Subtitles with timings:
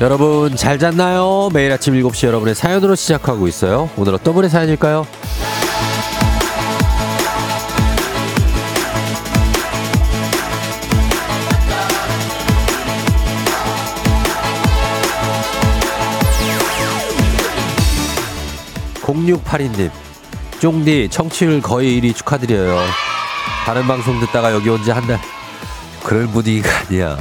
[0.00, 1.50] 여러분 잘 잤나요?
[1.52, 3.90] 매일 아침 7시 여러분의 사연으로 시작하고 있어요.
[3.96, 5.06] 오늘 어떤 분의 사연일까요?
[19.02, 19.90] 0682님,
[20.60, 22.78] 쫑디 청취율 거의 1위 축하드려요.
[23.64, 25.18] 다른 방송 듣다가 여기 온 지 한 달.
[26.04, 27.16] 그럴 분위기가 아니야.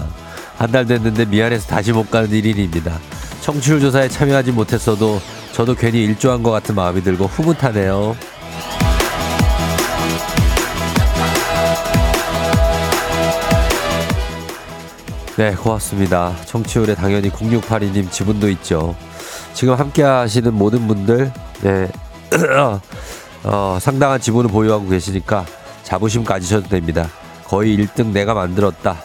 [0.59, 2.91] 한 달 됐는데 미안해서 다시 못 가는 1인입니다.
[3.39, 5.21] 청취율 조사에 참여하지 못했어도
[5.53, 8.13] 저도 괜히 일조한 것 같은 마음이 들고 흐뭇하네요.
[15.37, 16.35] 네, 고맙습니다.
[16.45, 18.93] 청취율에 당연히 0682님 지분도 있죠.
[19.53, 21.31] 지금 함께 하시는 모든 분들,
[21.61, 21.87] 네,
[23.45, 25.45] 어, 상당한 지분을 보유하고 계시니까
[25.83, 27.07] 자부심 가지셔도 됩니다.
[27.45, 28.97] 거의 1등 내가 만들었다.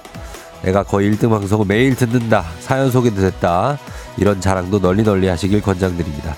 [0.64, 2.44] 내가 거의 1등 방송을 매일 듣는다.
[2.60, 3.78] 사연 소개도 됐다.
[4.16, 6.36] 이런 자랑도 널리 널리 하시길 권장드립니다.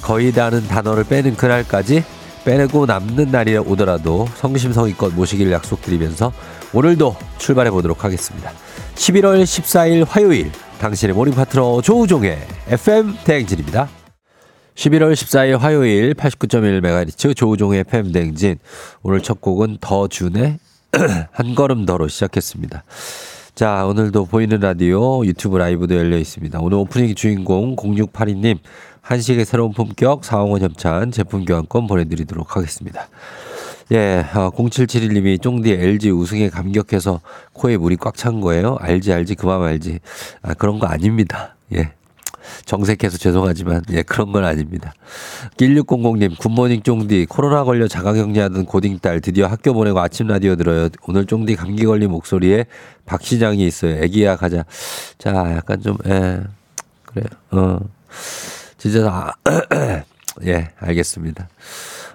[0.00, 2.04] 거의 다는 단어를 빼는 그날까지
[2.44, 6.32] 빼내고 마는 날이 오더라도 성심성의껏 모시길 약속드리면서
[6.72, 8.52] 오늘도 출발해 보도록 하겠습니다.
[8.94, 13.88] 11월 14일 화요일 당신의 모닝 파트너 조우종의 FM 대행진입니다.
[14.76, 18.58] 11월 14일 화요일 89.1MHz 조우종의 FM 대행진
[19.02, 20.58] 오늘 첫 곡은 더준의
[21.32, 22.84] 한 걸음 더로 시작했습니다.
[23.58, 26.60] 자, 오늘도 보이는 라디오 유튜브 라이브도 열려 있습니다.
[26.60, 28.60] 오늘 오프닝 주인공 0682님
[29.00, 33.08] 한식의 새로운 품격 사홍원 협찬 제품 교환권 보내드리도록 하겠습니다.
[33.90, 37.20] 예, 어, 0771님이 쫑디 LG 우승에 감격해서
[37.52, 38.76] 코에 물이 꽉 찬 거예요.
[38.78, 39.98] 알지, 알지, 그만 알지.
[40.42, 41.56] 아, 그런 거 아닙니다.
[41.74, 41.94] 예.
[42.64, 44.92] 정색해서 죄송하지만, 예, 그런 건 아닙니다.
[45.56, 50.88] 1600님, 굿모닝 쫑디, 코로나 걸려 자가격리하던 고딩딸 드디어 학교 보내고 아침 라디오 들어요.
[51.06, 52.66] 오늘 쫑디 감기 걸린 목소리에
[53.06, 54.02] 박 시장이 있어요.
[54.02, 54.64] 애기야 가자.
[55.18, 56.42] 자, 약간 좀, 예,
[57.04, 57.26] 그래요.
[57.50, 57.78] 어.
[58.76, 59.32] 진짜, 아,
[60.46, 61.48] 예, 알겠습니다.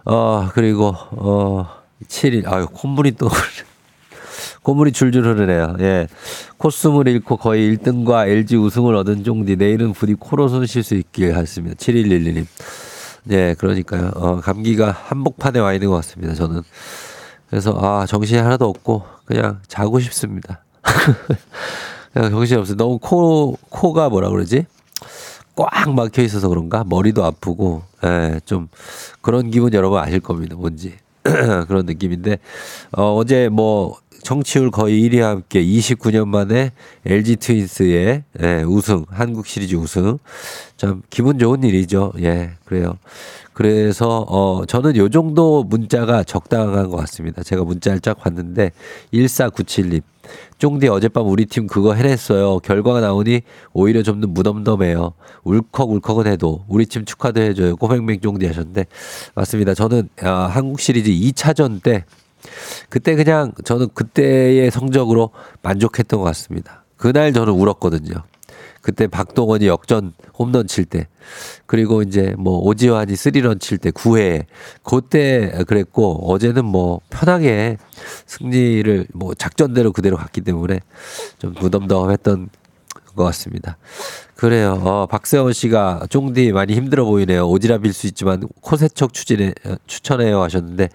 [0.06, 1.68] 어, 그리고, 어,
[2.08, 3.30] 7일, 아유, 콧물이 또,
[4.64, 5.76] 콧물이 줄줄 흐르네요.
[5.80, 6.08] 예.
[6.58, 11.36] 코스을 잃고 거의 1등과 LG 우승을 얻은 종디, 내일은 부디 코로 손 쉴 수 있길
[11.38, 11.76] 하십니다.
[11.76, 12.46] 7111님.
[13.32, 14.12] 예, 그러니까요.
[14.16, 16.62] 어, 감기가 한복판에 와 있는 것 같습니다, 저는.
[17.50, 20.64] 그래서, 아, 정신이 하나도 없고, 그냥 자고 싶습니다.
[22.14, 22.78] 그냥 정신이 없어요.
[22.78, 24.66] 너무 코, 코가 뭐라 그러지?
[25.56, 26.84] 꽉 막혀 있어서 그런가?
[26.86, 28.70] 머리도 아프고, 예, 좀
[29.22, 30.56] 그런 기분 여러분 아실 겁니다.
[30.58, 30.96] 뭔지.
[31.24, 32.40] 그런 느낌인데,
[32.98, 36.72] 어, 어제 뭐, 정치율 거의 1위와 함께 29년 만에
[37.06, 40.18] LG 트윈스의 예, 우승, 한국 시리즈 우승.
[40.78, 42.14] 참 기분 좋은 일이죠.
[42.22, 42.98] 예, 그래요.
[43.52, 47.44] 그래서 어 저는 요 정도 문자가 적당한 것 같습니다.
[47.44, 48.72] 제가 문자를 쫙 봤는데
[49.14, 50.02] 1497님.
[50.58, 52.60] 쫑디 어젯밤 우리 팀 그거 해냈어요.
[52.60, 53.42] 결과가 나오니
[53.74, 55.14] 오히려 좀더 무덤덤해요.
[55.44, 57.76] 울컥울컥은 해도 우리 팀 축하도 해줘요.
[57.76, 58.86] 꼬맹맹 쫑디 하셨는데
[59.36, 59.74] 맞습니다.
[59.74, 62.06] 저는 아, 한국 시리즈 2차전 때
[62.90, 65.32] 그때 그냥 저는 그때의 성적으로
[65.62, 66.84] 만족했던 것 같습니다.
[66.98, 68.24] 그날 저는 울었거든요.
[68.82, 71.08] 그때 박동원이 역전 홈런 칠 때,
[71.66, 74.46] 그리고 이제 뭐 오지환이 쓰리런 칠 때 9회,
[74.84, 77.78] 그때 그랬고, 어제는 뭐 편하게
[78.26, 80.82] 승리를 뭐 작전대로 그대로 갔기 때문에
[81.40, 82.50] 좀 무덤덤했던
[83.16, 83.78] 것 같습니다.
[84.36, 84.82] 그래요.
[84.84, 87.48] 어, 박세원 씨가 쫑디 많이 힘들어 보이네요.
[87.48, 89.54] 오지랖일 수 있지만 코세척 추진해,
[89.88, 90.90] 추천해요 하셨는데,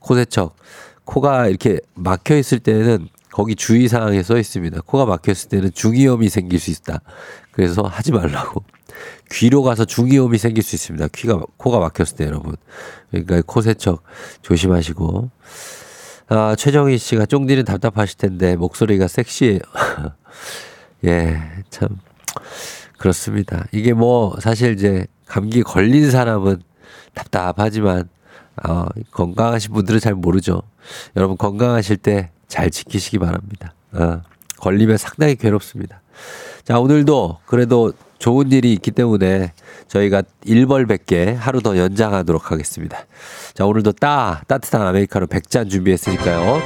[0.00, 0.56] 코세척.
[1.04, 4.80] 코가 이렇게 막혀 있을 때는 거기 주의사항에 써 있습니다.
[4.86, 7.00] 코가 막혔을 때는 중이염이 생길 수 있다.
[7.50, 8.62] 그래서 하지 말라고.
[9.32, 11.08] 귀로 가서 중이염이 생길 수 있습니다.
[11.08, 12.54] 귀가, 코가 막혔을 때 여러분.
[13.10, 14.02] 그러니까 코 세척
[14.42, 15.30] 조심하시고.
[16.28, 19.58] 아, 최정희 씨가 쫑디는 답답하실 텐데 목소리가 섹시해요.
[21.04, 21.40] 예,
[21.70, 21.88] 참.
[22.98, 23.66] 그렇습니다.
[23.72, 26.62] 이게 뭐 사실 이제 감기 걸린 사람은
[27.12, 28.08] 답답하지만
[28.66, 30.62] 어, 건강하신 분들은 잘 모르죠.
[31.16, 33.74] 여러분 건강하실 때 잘 지키시기 바랍니다.
[33.92, 34.20] 어,
[34.58, 36.02] 걸리면 상당히 괴롭습니다.
[36.62, 39.52] 자, 오늘도 그래도 좋은 일이 있기 때문에
[39.88, 42.98] 저희가 1벌 100개 하루 더 연장하도록 하겠습니다.
[43.54, 46.60] 자, 오늘도 따, 따뜻한 아메리카노 100잔 준비했으니까요.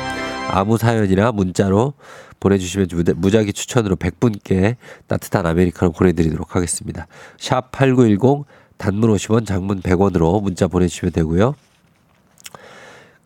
[0.51, 1.95] 아무 사연이나 문자로
[2.41, 4.77] 보내주시면 무작위 추천으로 100분께
[5.07, 7.07] 따뜻한 아메리카노 보내드리도록 하겠습니다.
[7.39, 8.47] 샵 8910
[8.77, 11.55] 단문 50원 장문 100원으로 문자 보내주시면 되고요.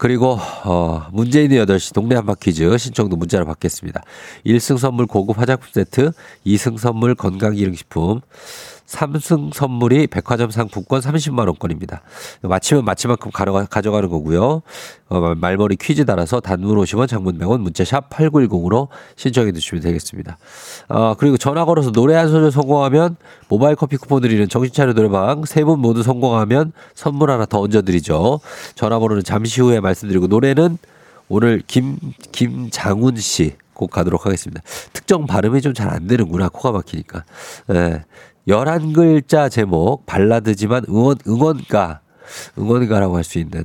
[0.02, 4.02] 그리고 어 문재인의 8시 동네 한바 퀴즈 신청도 문자로 받겠습니다.
[4.44, 6.10] 1승 선물 고급 화장품 세트,
[6.44, 8.20] 2승 선물 건강기능식품,
[8.92, 12.02] 삼승 선물이 백화점 상품권 30만 원권입니다.
[12.42, 14.60] 마치면 마치만큼 가져가는 거고요.
[15.08, 20.36] 어, 말머리 퀴즈 달아서 단문 50원, 장문 100원, 문자 샵 8910으로 신청해 주시면 되겠습니다.
[20.90, 23.16] 어, 그리고 전화 걸어서 노래 한 소절 성공하면
[23.48, 28.40] 모바일 커피 쿠폰 드리는 정신차려 노래방 세 분 모두 성공하면 선물 하나 더 얹어 드리죠.
[28.74, 30.76] 전화번호는 잠시 후에 말씀드리고 노래는
[31.28, 31.96] 오늘 김,
[32.32, 34.60] 김장훈 씨곡 가도록 하겠습니다.
[34.92, 36.50] 특정 발음이 좀 잘 안 되는구나.
[36.50, 37.24] 코가 막히니까.
[37.74, 38.04] 예.
[38.48, 42.00] 11글자 제목, 발라드지만 응원, 응원가,
[42.58, 43.64] 응원가라고 할 수 있는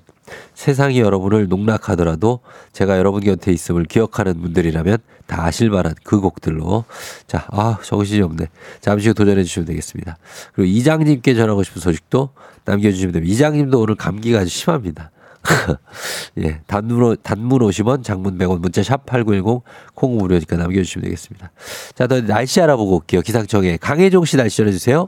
[0.54, 2.42] 세상이 여러분을 농락하더라도
[2.74, 6.84] 제가 여러분 곁에 있음을 기억하는 분들이라면 다 아실 만한 그 곡들로
[7.28, 8.48] 자, 아, 정신이 없네.
[8.82, 10.18] 잠시 후 도전해 주시면 되겠습니다.
[10.54, 12.32] 그리고 이장님께 전하고 싶은 소식도
[12.66, 13.34] 남겨 주시면 됩니다.
[13.34, 15.12] 이장님도 오늘 감기가 아주 심합니다.
[16.40, 19.64] 예, 단문, 단문 50원, 장문 100원, 문자 샵 8910,
[19.96, 21.52] 콩 무료니까 남겨주시면 되겠습니다.
[21.96, 23.22] 자, 더 날씨 알아보고 올게요.
[23.22, 25.08] 기상청에 강혜종 씨 날씨 전해주세요.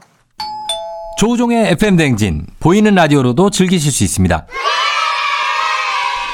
[1.18, 4.46] 조우종의 FM댕진, 보이는 라디오로도 즐기실 수 있습니다.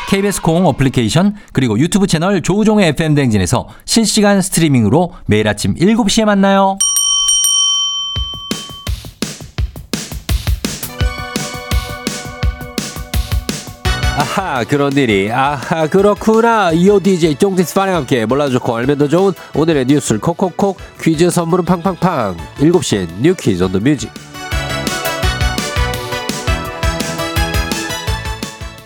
[0.08, 6.78] KBS 콩 어플리케이션 그리고 유튜브 채널 조우종의 FM댕진에서 실시간 스트리밍으로 매일 아침 7시에 만나요.
[14.68, 15.30] 그런 일이.
[15.32, 16.72] 아하 그렇구나.
[16.72, 22.36] 이오 DJ 쫑디스 파랑 함께 몰라주고 알면 더 좋은 오늘의 뉴스를 콕콕콕 퀴즈 선물은 팡팡팡.
[22.58, 24.10] 7시엔 New Quiz on the Music.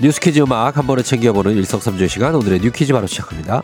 [0.01, 2.35] 뉴스 퀴즈 음악 한 번에 챙겨보는 일석삼조의 시간.
[2.35, 3.63] 오늘의 New 퀴즈 바로 시작합니다.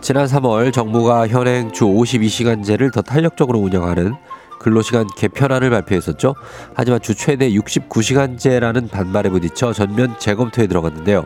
[0.00, 4.14] 지난 3월 정부가 현행 주 52시간제를 더 탄력적으로 운영하는
[4.62, 6.34] 근로시간 개편안을 발표했었죠.
[6.74, 11.24] 하지만 주 최대 69시간제라는 반발에 부딪혀 전면 재검토에 들어갔는데요.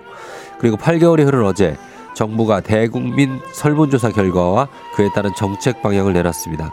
[0.59, 1.77] 그리고 8개월이 흐른 어제
[2.15, 6.71] 정부가 대국민 설문조사 결과와 그에 따른 정책 방향을 내놨습니다.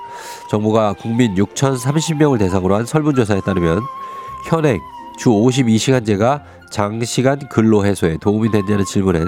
[0.49, 3.81] 정부가 국민 6,030명을 대상으로 한 설문조사에 따르면
[4.49, 4.79] 현행
[5.17, 9.27] 주 52시간제가 장시간 근로 해소에 도움이 됐냐는 질문엔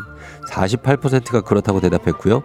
[0.50, 2.44] 48%가 그렇다고 대답했고요.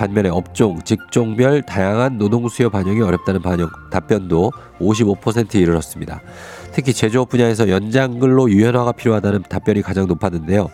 [0.00, 4.50] 반면에 업종, 직종별 다양한 노동 수요 반영이 어렵다는 반영 답변도
[4.80, 6.22] 55%에 이르렀습니다.
[6.72, 10.70] 특히 제조업 분야에서 연장 근로 유연화가 필요하다는 답변이 가장 높았는데요.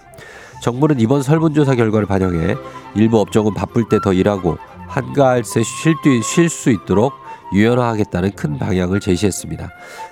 [0.62, 2.54] 정부는 이번 설문조사 결과를 반영해
[2.94, 7.12] 일부 업종은 바쁠 때 더 일하고 한가할 쉴수 있도록
[7.52, 9.70] 유연화하겠다는 큰 방향을 제시했습니다.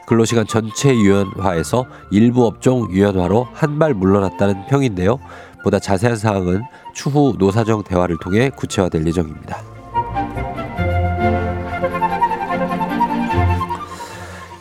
[0.09, 5.21] 근로시간 전체 유연화에서 일부 업종 유연화로 한 발 물러났다는 평인데요.
[5.65, 6.63] 보다 자세한 사항은
[6.93, 9.63] 추후 노사정 대화를 통해 구체화될 예정입니다.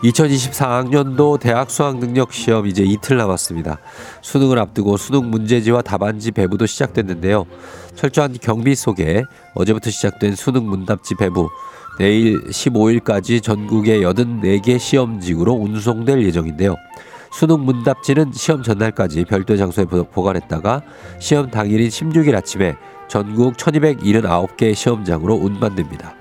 [0.04, 3.80] (2024학년도) 대학 수학 능력 시험 이제 이틀 남았습니다.
[4.22, 7.46] 수능을 앞두고 수능 문제지와 답안지 배부도 시작됐는데요.
[7.96, 9.24] 철저한 경비 속에
[9.54, 11.50] 어제부터 시작된 수능 문답지 배부
[12.00, 16.76] 내일 15일까지 전국의 84개 시험지구로 운송될 예정인데요.
[17.34, 20.84] 수능 문답지는 시험 전날까지 별도 장소에 보관했다가
[21.18, 22.76] 시험 당일인 16일 아침에
[23.08, 26.14] 전국 1279개 시험장으로 운반됩니다.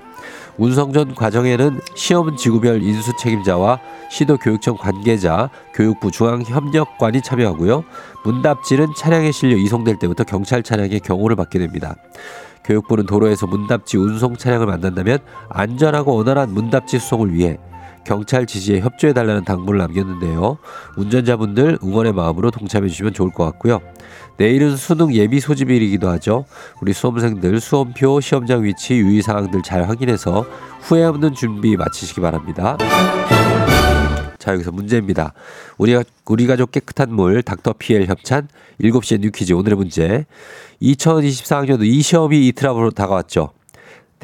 [0.57, 7.83] 운송 전 과정에는 시험 지구별 인수 책임자와 시도 교육청 관계자, 교육부 중앙협력관이 참여하고요.
[8.23, 11.95] 문답지는 차량에 실려 이송될 때부터 경찰 차량의 경호를 받게 됩니다.
[12.63, 17.59] 교육부는 도로에서 문답지 운송 차량을 만난다면 안전하고 원활한 문답지 수송을 위해
[18.05, 20.57] 경찰 지지에 협조해달라는 당부를 남겼는데요.
[20.97, 23.81] 운전자분들 응원의 마음으로 동참해 주시면 좋을 것 같고요.
[24.37, 26.45] 내일은 수능 예비 소집일이기도 하죠.
[26.81, 30.45] 우리 수험생들 수험표, 시험장 위치, 유의사항들 잘 확인해서
[30.81, 32.77] 후회 없는 준비 마치시기 바랍니다.
[34.39, 35.33] 자, 여기서 문제입니다.
[35.77, 38.49] 우리 가, 우리 가족 깨끗한 물, 닥터 피엘 협찬,
[38.81, 40.25] 7시에 뉴퀴즈 오늘의 문제.
[40.81, 43.51] 2024학년도 이 시험이 이틀 앞으로 다가왔죠.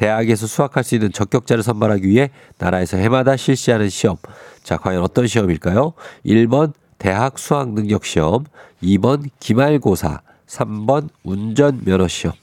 [0.00, 4.16] 대학에서 수학할 수 있는 적격자를 선발하기 위해 나라에서 해마다 실시하는 시험.
[4.62, 5.92] 자, 과연 어떤 시험일까요?
[6.24, 8.44] 1번 대학 수학 능력 시험,
[8.82, 12.34] 2번 기말고사, 3번 운전 면허 시험.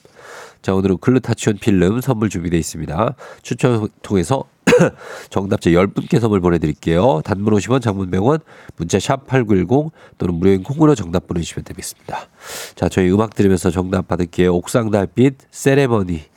[0.62, 3.16] 자, 오늘은 글루타치온 필름 선물 준비되어 있습니다.
[3.42, 4.44] 추천 통해서
[5.32, 7.22] 정답자 10분께 선물 보내드릴게요.
[7.26, 8.42] 단문 50원, 장문 100원,
[8.76, 12.28] 문자 샵 8910 또는 무료인 콩으로 정답 보내주시면 되겠습니다.
[12.76, 14.54] 자, 저희 음악 들으면서 정답 받을게요.
[14.54, 16.37] 옥상 달빛 세레머니.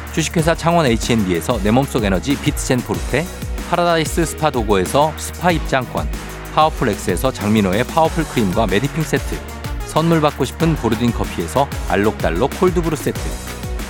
[0.13, 3.25] 주식회사 창원 H&B에서 내 몸속 에너지 비트젠 포르테
[3.69, 6.07] 파라다이스 스파 도고에서 스파 입장권
[6.53, 9.37] 파워풀 엑스에서 장민호의 파워풀 크림과 메디핑 세트
[9.85, 13.19] 선물 받고 싶은 보르딘 커피에서 알록달록 콜드브루 세트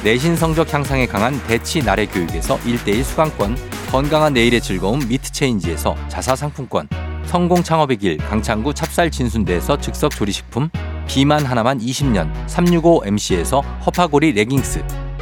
[0.03, 3.57] 내신 성적 향상에 강한 대치 나래 교육에서 1대1 수강권
[3.91, 6.87] 건강한 내일의 즐거움 미트체인지에서 자사 상품권
[7.25, 10.69] 성공 창업의 길 강창구 찹쌀 진순대에서 즉석 조리식품
[11.07, 15.00] 비만 하나만 20년 365MC에서 허파고리 레깅스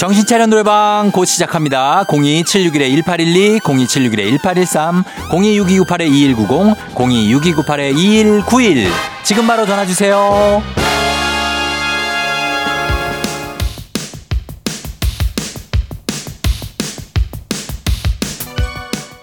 [0.00, 2.04] 정신차려 노래방 곧 시작합니다.
[2.08, 8.86] 02761-1812, 02761-1813, 026298-2190, 026298-2191.
[9.22, 10.62] 지금 바로 전화주세요.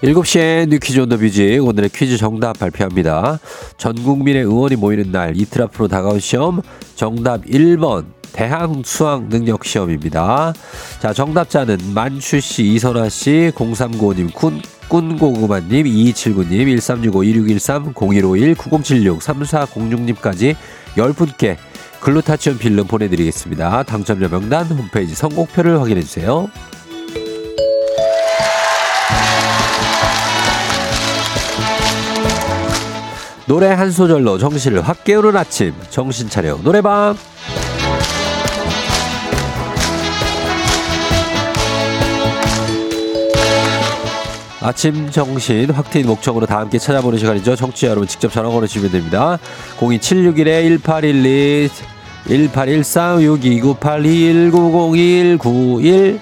[0.04, 3.40] 7시에 뉴퀴즈 온 더 뮤직 오늘의 퀴즈 정답 발표합니다.
[3.78, 6.62] 전 국민의 의원이 모이는 날 이틀 앞으로 다가온 시험
[6.96, 10.54] 정답 1번 대항 수학 능력 시험입니다.
[11.00, 20.56] 자, 정답자는 만추 씨, 이선아 씨, 0395님, 군 꾼고구마님, 2279님, 1365, 2613, 0151, 9076, 3406님까지
[20.96, 21.58] 10분께
[22.00, 23.84] 글루타치온 필름 보내드리겠습니다.
[23.84, 26.50] 당첨자 명단 홈페이지 선곡표를 확인해주세요.
[33.48, 37.16] 노래 한 소절로 정신을 확 깨우는 아침 정신 차려 노래방
[44.68, 47.56] 아침 정신 확 트인 목청으로 다 함께 찾아보는 시간이죠.
[47.56, 49.40] 청취자 여러분 직접 전화 걸어주시면 됩니다.
[49.80, 51.70] 02761-1812
[52.28, 56.20] 1813 6298 190191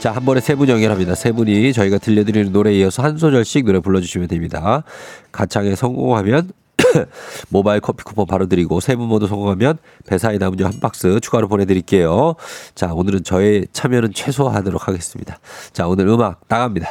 [0.00, 1.14] 자, 한 번에 세 분 연결합니다.
[1.14, 4.84] 세 분이 저희가 들려드리는 노래에 이어서 한 소절씩 노래 불러주시면 됩니다.
[5.30, 6.50] 가창에 성공하면
[7.50, 12.36] 모바일 커피 쿠폰 바로 드리고 세 분 모두 성공하면 배사이다 음료 한 박스 추가로 보내드릴게요.
[12.74, 15.38] 자, 오늘은 저의 참여는 최소화하도록 하겠습니다.
[15.74, 16.88] 자, 오늘 음악 나갑니다.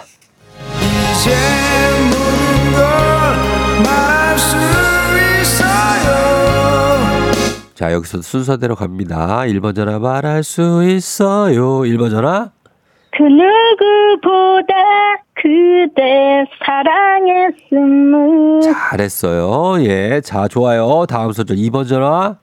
[1.21, 1.29] 이제
[2.09, 2.81] 모든 걸
[3.85, 4.57] 말할 수
[5.41, 6.09] 있어요
[7.75, 9.41] 자, 여기서 순서대로 갑니다.
[9.45, 11.81] 1번 전화 말할 수 있어요.
[11.81, 12.49] 1번 전화.
[13.11, 14.73] 그 누구보다
[15.35, 19.83] 그대 사랑했음을 잘했어요.
[19.85, 20.21] 예.
[20.21, 21.05] 자, 좋아요.
[21.07, 22.37] 다음 소절 2번 전화.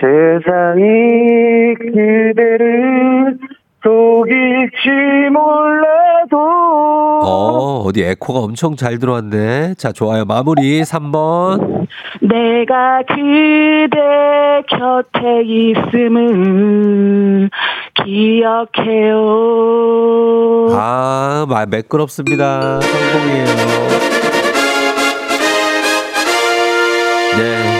[0.00, 3.36] 세상이 그대를
[3.82, 4.88] 속일지
[5.32, 6.36] 몰라도
[7.22, 9.74] 어, 어디 에코가 엄청 잘 들어왔네.
[9.74, 10.24] 자, 좋아요.
[10.24, 11.86] 마무리 3번.
[12.20, 17.50] 내가 그대 곁에 있음을
[18.04, 19.18] 기억해요.
[20.72, 22.80] 아, 마- 매끄럽습니다.
[22.80, 23.46] 성공이에요.
[27.38, 27.79] 네.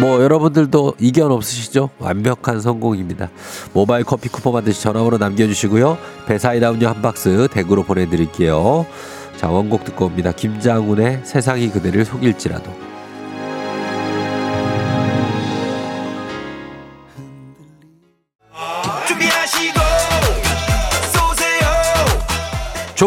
[0.00, 1.90] 뭐 여러분들도 이견 없으시죠?
[1.98, 3.30] 완벽한 성공입니다.
[3.72, 5.96] 모바일 커피 쿠폰 받으시 전화번호 남겨주시고요.
[6.26, 8.86] 배사이다 음료 한 박스 댁으로 보내드릴게요.
[9.36, 10.32] 자 원곡 듣고 옵니다.
[10.32, 12.83] 김장훈의 세상이 그대를 속일지라도.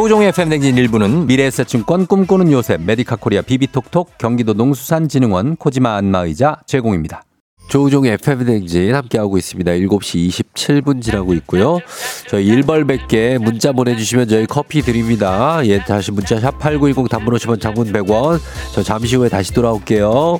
[0.08, 7.24] 조우종의 FM댕진 1부는 미래에셋증권 꿈꾸는 요셉 메디카 코리아 비비톡톡 경기도 농수산진흥원 코지마 안마의자 제공입니다.
[7.68, 9.70] 조우종의 FM댕진 함께하고 있습니다.
[9.70, 11.80] 7시 27분 지나고 있고요.
[12.30, 15.60] 저희 일벌100개 문자 보내주시면 저희 커피 드립니다.
[15.66, 18.40] 예, 다시 문자 샵 8910 단문 50원 장문 100원.
[18.74, 20.40] 저 잠시 후에 다시 돌아올게요.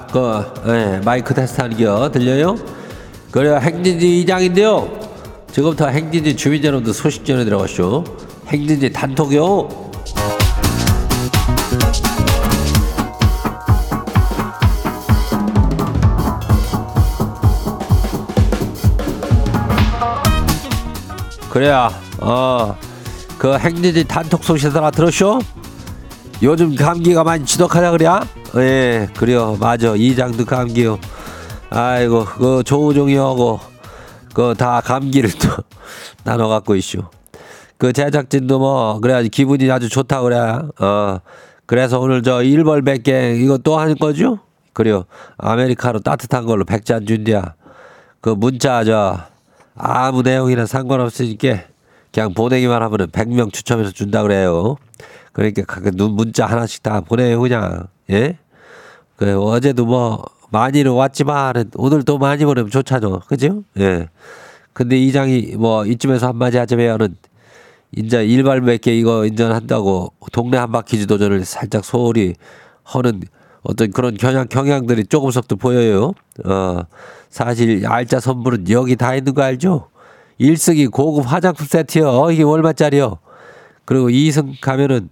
[0.11, 2.11] 그, 예, 마이크 테스트 겨.
[2.11, 2.57] 들려요?
[3.31, 4.89] 그래요, 행진지 이장인데요.
[5.51, 8.03] 지금부터 행진지 주민 여러분들 소식 전해 들어가시오.
[8.47, 9.91] 행진지 단톡이요.
[21.49, 21.89] 그래야,
[22.19, 22.77] 어,
[23.37, 25.39] 그 행진지 단톡 소식 하나 들었쇼?
[26.43, 28.07] 요즘 감기가 많이 지독하다 그래?
[28.57, 29.57] 예, 그래요.
[29.59, 29.93] 맞아.
[29.95, 30.99] 이장도 감기요.
[31.69, 33.59] 아이고, 그 조우종이하고
[34.33, 35.49] 그 다 감기를 또
[36.23, 37.03] 나눠 갖고 있슈.
[37.77, 40.37] 그 제작진도 뭐 그래야지 기분이 아주 좋다 그래.
[40.79, 41.19] 어.
[41.65, 44.39] 그래서 오늘 저 일벌 백개 이거 또 하는 거죠?
[44.73, 45.05] 그래요.
[45.37, 47.53] 아메리카노 따뜻한 걸로 백잔 준디야.
[48.19, 49.19] 그 문자 저
[49.75, 51.59] 아무 내용이나 상관없으니까
[52.13, 54.75] 그냥 보내기만 하면은 100명 추첨해서 준다 그래요.
[55.33, 57.87] 그러니까 각눈 문자 하나씩 다 보내요 그냥.
[58.09, 58.37] 예?
[59.15, 63.19] 그 어제도 뭐 많이는 왔지만 오늘 또 많이 보내면 좋잖아.
[63.27, 63.63] 그죠?
[63.79, 64.09] 예.
[64.73, 67.15] 근데 이장이 뭐 이쯤에서 한마디 하자면은
[67.93, 72.35] 인자 일발 몇 개 이거 인전한다고 동네 한 바퀴지 도전을 살짝 소홀히
[72.83, 73.21] 하는
[73.63, 76.13] 어떤 그런 경향 경향들이 조금씩도 보여요.
[76.45, 76.81] 어
[77.29, 79.89] 사실 알짜 선물은 여기 다 있는 거 알죠?
[80.37, 82.31] 일승이 고급 화장품 세트요.
[82.31, 83.19] 이게 얼마짜리요?
[83.85, 85.09] 그리고 이승 가면은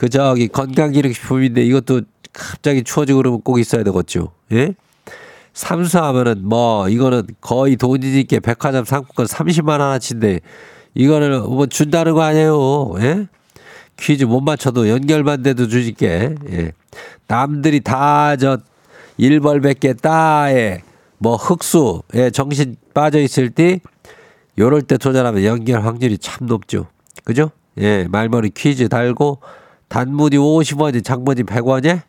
[0.00, 2.00] 그 저기 건강기능식품인데 이것도
[2.32, 4.32] 갑자기 추워지고 그러면 꼭 있어야 되겠죠.
[4.50, 4.74] 예?
[5.52, 10.40] 삼수하면은 뭐 이거는 거의 돈이니까 백화점 상품권 30만 원어치인데
[10.94, 12.94] 이거는 뭐 준다는 거 아니에요.
[13.00, 13.26] 예?
[13.98, 16.34] 퀴즈 못 맞춰도 연결만 돼도 주실게.
[16.50, 16.72] 예.
[17.26, 18.56] 남들이 다 저
[19.18, 20.80] 일벌백개 따에
[21.18, 23.82] 뭐 흑수에 정신 빠져 있을 때
[24.58, 26.86] 요럴 때 도전하면 연결 확률이 참 높죠.
[27.22, 27.50] 그죠?
[27.76, 29.40] 예, 말머리 퀴즈 달고
[29.94, 32.02] 단문이 50원이 장문이 100원에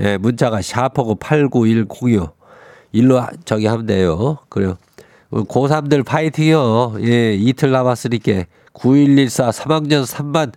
[0.00, 2.34] 예, 문자가 샤프고 89106
[2.92, 4.38] 일로 하- 저기 하면 돼요.
[4.48, 4.76] 그래요.
[5.30, 6.96] 고3들 파이팅이요.
[7.02, 10.52] 예, 이틀 남았으니까 9114 3학년 3반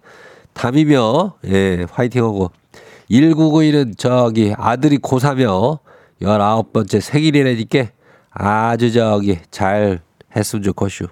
[0.53, 2.51] 담이며 예, 파이팅하고
[3.11, 5.79] 1991은 저기 아들이 고3이요.
[6.21, 7.85] 19번째 생일이라니까
[8.31, 9.99] 아주 저기 잘
[10.35, 11.07] 했으면 좋겠슈.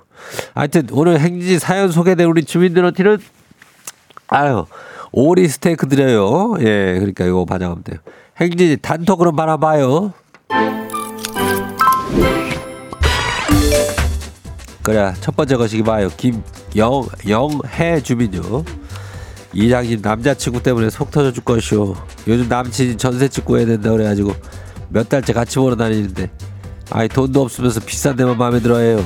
[0.54, 3.18] 하여튼 오늘 행진지 사연 소개된 우리 주민들한테는
[4.28, 4.66] 아유
[5.12, 6.56] 오리 스테이크 드려요.
[6.60, 7.98] 예, 그러니까 이거 반영하면 돼요.
[8.38, 10.14] 행진지 단톡으로 말아봐요.
[14.84, 16.10] 그래 첫 번째 거시기 봐요.
[16.16, 18.64] 김영 영해 주민요.
[19.54, 21.96] 이장님 남자친구 때문에 속 터져 줄 것이오.
[22.28, 24.34] 요즘 남친이 전세 찍고 해야 된다 그래가지고
[24.90, 26.30] 몇 달째 같이 보러 다니는데
[26.92, 29.04] 아이 돈도 없으면서 비싼 데만 마음에 들어해요.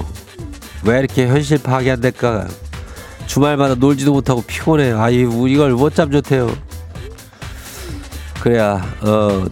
[0.85, 2.47] 왜 이렇게 현실 파악이 안 될까?
[3.31, 4.91] 주말마다 놀지도 못하고 피곤해.
[4.91, 6.53] 아이 이걸 못잠 좋대요.
[8.41, 9.45] 그래야 어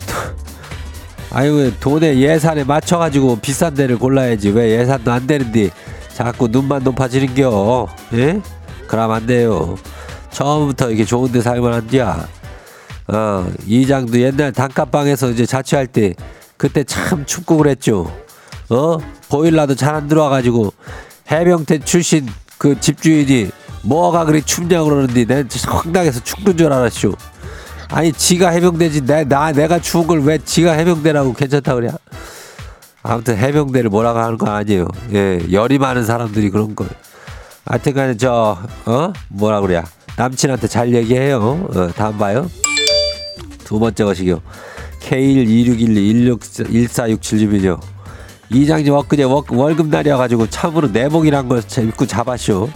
[1.32, 5.70] 아유 왜 돈에 예산에 맞춰가지고 비싼 데를 골라야지 왜 예산도 안 되는데
[6.14, 8.42] 자꾸 눈만 높아지는겨 예?
[8.88, 9.78] 그럼 안 돼요
[10.32, 12.02] 처음부터 이게 좋은 데 살면 안 돼.
[12.02, 16.16] 어 이장도 옛날 단칸방에서 이제 자취할 때
[16.58, 18.12] 그때 참 춥고 그랬죠
[18.70, 18.98] 어
[19.30, 20.74] 보일러도 잘 안 들어와가지고
[21.32, 23.52] 해병대 출신 그 집주인이
[23.84, 27.14] 뭐가 그리 춥냐 그러는데 진짜 황당해서 죽는 줄 알았쇼
[27.92, 29.02] 아니 지가 해병대지.
[29.06, 31.90] 내, 나 내가 추운 걸 왜 지가 해병대라고 괜찮다 그래?
[33.02, 34.88] 아무튼 해병대를 뭐라고 하는 거 아니에요.
[35.14, 36.86] 예 열이 많은 사람들이 그런 거
[37.66, 39.14] 하여튼간에 저 어?
[39.30, 39.86] 뭐라 그래야?
[40.18, 41.70] 남친한테 잘 얘기해요.
[41.74, 42.50] 어, 다음 봐요.
[43.64, 44.42] 두 번째 것이요.
[45.02, 47.80] K12612161467주민요.
[48.52, 52.70] 이장님 엊그제 월- 월급 날이어가지고 참으로 내복이란 걸 입고 잡았쇼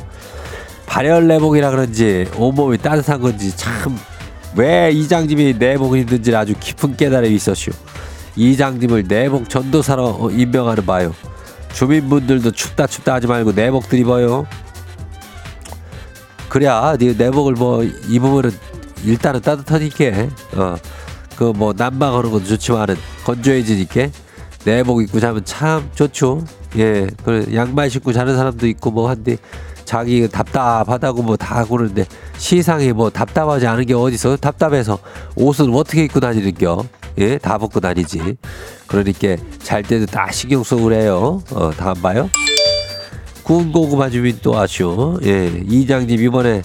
[0.86, 3.98] 발열 내복이라 그런지 온몸이 따뜻한 건지 참
[4.56, 7.72] 왜 이장님이 내복을 입는지 아주 깊은 깨달음이 있었슈.
[8.36, 11.16] 이장님을 내복 전도사로 어, 임명하는 바요.
[11.74, 14.46] 주민분들도 춥다 춥다 하지 말고 내복들 입어요.
[16.50, 18.52] 그래야 네 내복을 뭐 입으면은
[19.04, 20.06] 일단은 따뜻하니까
[20.56, 20.76] 어
[21.36, 24.10] 그 뭐 난방하는 것도 좋지만은 건조해지니까
[24.66, 26.46] 내복 입고 자면 참 좋죠.
[26.78, 29.38] 예, 그 양말 신고 자는 사람도 있고 뭐 한데
[29.86, 32.06] 자기 답답하다고 뭐 다 그러는데
[32.38, 35.00] 시상에 뭐 답답하지 않은 게 어디서 답답해서
[35.36, 36.86] 옷을 어떻게 입고 다니는겨?
[37.20, 38.38] 예, 다 벗고 다니지.
[38.88, 41.42] 그러니까 잘 때도 다 신경 쓰고 그래요.
[41.52, 42.30] 어, 다음 봐요.
[43.44, 45.20] 구운 고구마 주민 또 아쉬워.
[45.26, 46.62] 예, 이장님 이번에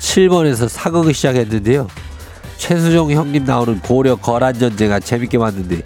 [0.00, 1.86] 7번에서 사극을 시작했는데요.
[2.56, 5.82] 최수종 형님 나오는 고려 거란 전쟁아 재밌게 봤는데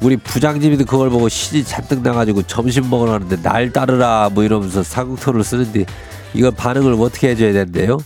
[0.00, 5.42] 우리 부장님도 그걸 보고 신이 잔뜩 나가지고 점심 먹으러 가는데 날 따르라 뭐 이러면서 사국토를
[5.42, 5.86] 쓰는데
[6.34, 7.98] 이거 반응을 어떻게 해줘야 된대요?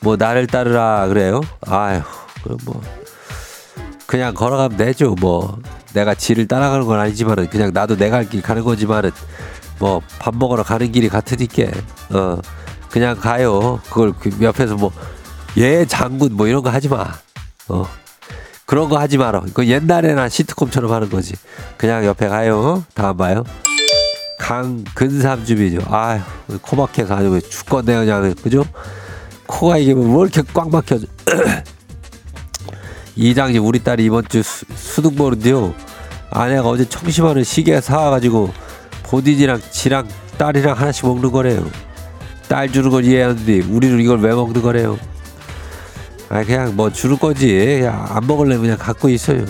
[0.00, 1.40] 뭐 나를 따르라 그래요?
[1.66, 2.02] 아휴
[2.44, 2.80] 그럼 뭐
[4.06, 5.58] 그냥 걸어가면 되죠 뭐
[5.92, 9.10] 내가 지를 따라가는 건 아니지만은 그냥 나도 내갈길 가는 거지만은
[9.78, 11.64] 뭐 밥 먹으러 가는 길이 같으니까
[12.10, 12.38] 어
[12.90, 14.92] 그냥 가요 그걸 그 옆에서 뭐
[15.56, 17.88] 예 장군 뭐 이런 거 하지 마어
[18.70, 19.42] 그런 거 하지 마라.
[19.52, 21.34] 그 옛날에나 시트콤처럼 하는 거지.
[21.76, 22.84] 그냥 옆에 가요.
[22.94, 23.42] 다음 봐요.
[24.38, 25.80] 강근삼 주민이죠.
[25.90, 26.20] 아휴
[26.62, 28.32] 코 막혀서 아주 죽겠네 그냥.
[28.40, 28.64] 그죠?
[29.48, 31.08] 코가 이게 뭐 이렇게 꽉 막혀져.
[33.16, 35.74] 이장님 우리 딸이 이번 주 수, 수능 보는데요.
[36.30, 38.52] 아내가 어제 청심환을 시계 사와가지고
[39.02, 40.06] 본인이랑 지랑
[40.38, 41.68] 딸이랑 하나씩 먹는 거래요.
[42.46, 44.96] 딸 주는 건 이해하는데 우리는 이걸 왜 먹는 거래요
[46.30, 47.48] 아 그냥 뭐 주는 거지.
[47.80, 49.44] 그냥 안 먹을래면 그냥 갖고 있어요.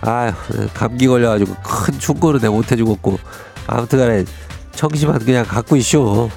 [0.00, 0.32] 아휴
[0.74, 3.18] 감기 걸려가지고 큰 충고는 내가 못 해주겠고.
[3.66, 4.24] 아무튼간에
[4.72, 6.28] 청심환 그냥 갖고 있쇼.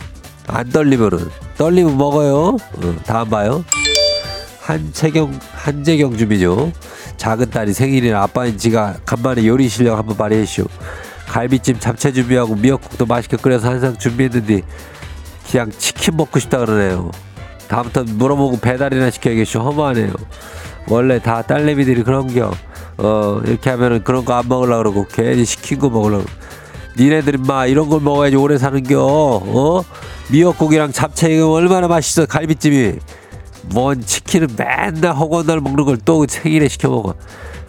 [0.47, 1.29] 안 떨리면은.
[1.57, 2.35] 떨리면 먹어요.
[2.55, 3.65] 어, 다음 봐요.
[4.61, 6.71] 한채경 한재경 주민요.
[7.17, 10.65] 작은 딸이 생일이라 아빠인 지가 간만에 요리 실력 한번 발휘했쇼.
[11.27, 14.61] 갈비찜 잡채 준비하고 미역국도 맛있게 끓여서 한 상 준비했는데
[15.51, 17.11] 그냥 치킨 먹고 싶다 그러네요.
[17.67, 19.59] 다음부터 물어보고 배달이나 시켜야겠쇼.
[19.59, 20.13] 허무하네요.
[20.89, 22.51] 원래 다 딸내미들이 그런겨.
[22.97, 26.25] 어 이렇게 하면은 그런 거 안 먹으려고 그러고 괜히 시킨 거 먹으려고.
[26.97, 28.99] 니네들 마 이런 걸 먹어야지 오래 사는겨.
[28.99, 29.83] 어
[30.31, 32.93] 미역국이랑 잡채 이거 얼마나 맛있어 갈비찜이.
[33.73, 37.13] 뭔 치킨은 맨날 허구한 날 먹는 걸 또 생일에 시켜 먹어.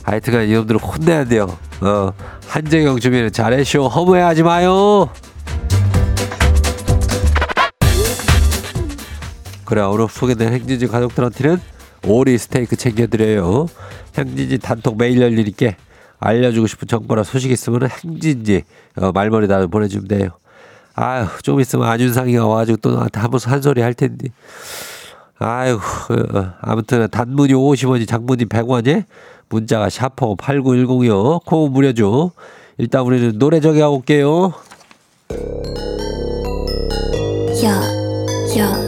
[0.04, 1.58] 하여튼간 이놈들을 혼내야 돼요.
[1.80, 2.12] 어,
[2.46, 3.88] 한재경 주민은 잘해쇼.
[3.88, 5.08] 허무해하지 마요.
[9.68, 11.60] 그래 오늘 소개된 행진지 가족들한테는
[12.06, 13.66] 오리 스테이크 챙겨드려요.
[14.16, 15.72] 행진지 단톡 메일 열리니까
[16.20, 18.62] 알려주고 싶은 정보나 소식 있으면 행진지
[18.96, 20.30] 어, 말머리 다 보내주면 돼요.
[20.94, 24.28] 아유 좀 있으면 안윤상이가 와가지고 또 나한테 한번한 소리 할 텐데.
[25.38, 29.04] 아유, 어, 아무튼 단문이 50원이 장문이 100원이
[29.50, 31.44] 문자가 샤퍼 8910이요.
[31.44, 32.30] 코 무려줘.
[32.78, 34.54] 일단 우리는 노래 저기 하고 올게요.
[37.64, 37.82] 야,
[38.58, 38.87] 야.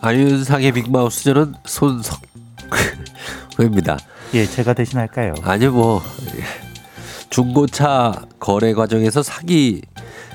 [0.00, 2.20] 안윤상의 빅마우스 저는 손석
[3.60, 3.98] 입니다.
[4.34, 5.34] 예, 제가 대신할까요?
[5.42, 6.02] 아니요 뭐
[7.28, 9.82] 중고차 거래 과정에서 사기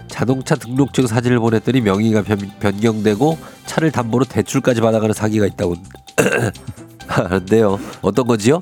[0.08, 5.76] 자동차 등록증 사진을 보냈더니 명의가 변, 변경되고 차를 담보로 대출까지 받아가는 사기가 있다고
[7.08, 7.80] 하는데요.
[8.02, 8.60] 어떤 거지요?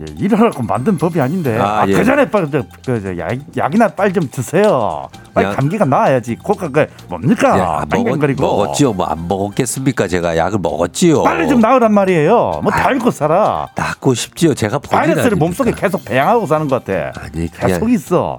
[0.00, 1.58] 예, 일하라고 만든 법이 아닌데.
[1.58, 1.92] 아, 아, 예.
[1.92, 5.08] 그 전에 빨, 저, 그, 저, 약, 약이나 빨좀 드세요.
[5.34, 5.56] 빨리 약.
[5.56, 6.36] 감기가 나아야지.
[6.36, 7.50] 코가 그 뭡니까?
[7.58, 8.42] 야, 먹었, 뺑뺑거리고.
[8.42, 8.92] 먹었지요.
[8.94, 10.08] 뭐 안 먹었겠습니까?
[10.08, 11.22] 제가 약을 먹었지요.
[11.24, 12.60] 빨리 좀 나으란 말이에요.
[12.62, 13.68] 뭐 달고 살아.
[13.74, 14.54] 낫고 싶지요.
[14.54, 15.36] 제가 바이러스를?
[15.36, 17.12] 몸속에 계속 배양하고 사는 것 같아.
[17.20, 18.38] 아니 그게 계속 있어.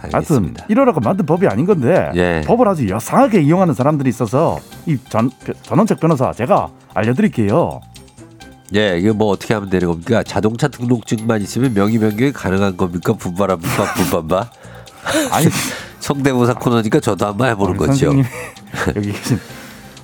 [0.00, 0.54] 하여튼.
[0.68, 2.42] 이러라고 만든 법이 아닌 건데 예.
[2.44, 5.30] 법을 아주 여상하게 이용하는 사람들이 있어서 이 전,
[5.62, 7.80] 전원책 변호사 제가 알려드릴게요.
[8.74, 10.22] 예, 이게 뭐 어떻게 하면 되는 겁니까?
[10.22, 13.12] 자동차 등록증만 있으면 명의 변경이 가능한 겁니까?
[13.12, 13.94] 분바랍니까?
[13.94, 14.50] 분반바?
[15.30, 15.46] 아니
[16.00, 18.12] 성대모사 코너니까 저도 한번 해보는 거죠.
[18.96, 19.38] 여기 계신